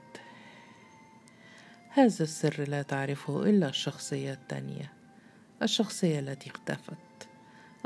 هذا 1.90 2.22
السر 2.22 2.64
لا 2.68 2.82
تعرفه 2.82 3.42
إلا 3.42 3.68
الشخصية 3.68 4.32
التانية 4.32 4.92
الشخصية 5.62 6.18
التي 6.18 6.50
اختفت 6.50 7.28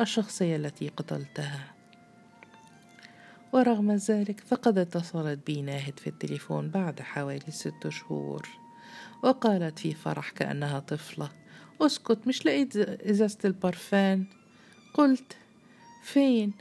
الشخصية 0.01 0.57
التي 0.57 0.89
قتلتها. 0.89 1.74
ورغم 3.55 3.93
ذلك 3.93 4.41
فقد 4.41 4.79
اتصلت 4.79 5.47
بي 5.47 5.63
ناهد 5.63 5.99
في 5.99 6.07
التليفون 6.07 6.69
بعد 6.69 7.01
حوالي 7.01 7.51
ست 7.51 7.89
شهور 7.89 8.49
وقالت 9.23 9.79
في 9.79 9.95
فرح 9.95 10.31
كأنها 10.31 10.79
طفلة. 10.79 11.31
أسكت 11.81 12.27
مش 12.27 12.47
لقيت 12.47 12.77
إزازة 12.77 13.39
البرفان 13.45 14.25
قلت 14.95 15.37
فين؟ 16.03 16.53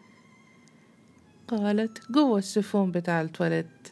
قالت 1.47 2.11
جوه 2.11 2.37
السفون 2.37 2.91
بتاع 2.91 3.21
التواليت. 3.21 3.87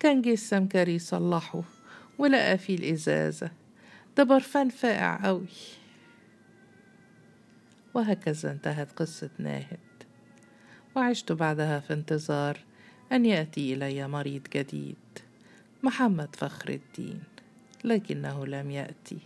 كان 0.00 0.22
جه 0.22 0.32
السمكري 0.32 0.94
يصلحه 0.94 1.62
ولقى 2.18 2.58
فيه 2.58 2.76
الإزازة. 2.78 3.50
ده 4.16 4.24
برفان 4.24 4.68
فاقع 4.68 5.26
قوي 5.26 5.46
وهكذا 7.94 8.52
انتهت 8.52 8.92
قصة 8.92 9.30
ناهد. 9.38 9.91
وعشت 10.96 11.32
بعدها 11.32 11.80
في 11.80 11.92
انتظار 11.92 12.58
أن 13.12 13.26
يأتي 13.26 13.74
إلي 13.74 14.08
مريض 14.08 14.42
جديد 14.54 14.96
محمد 15.82 16.36
فخر 16.36 16.68
الدين 16.68 17.22
لكنه 17.84 18.46
لم 18.46 18.70
يأتي. 18.70 19.18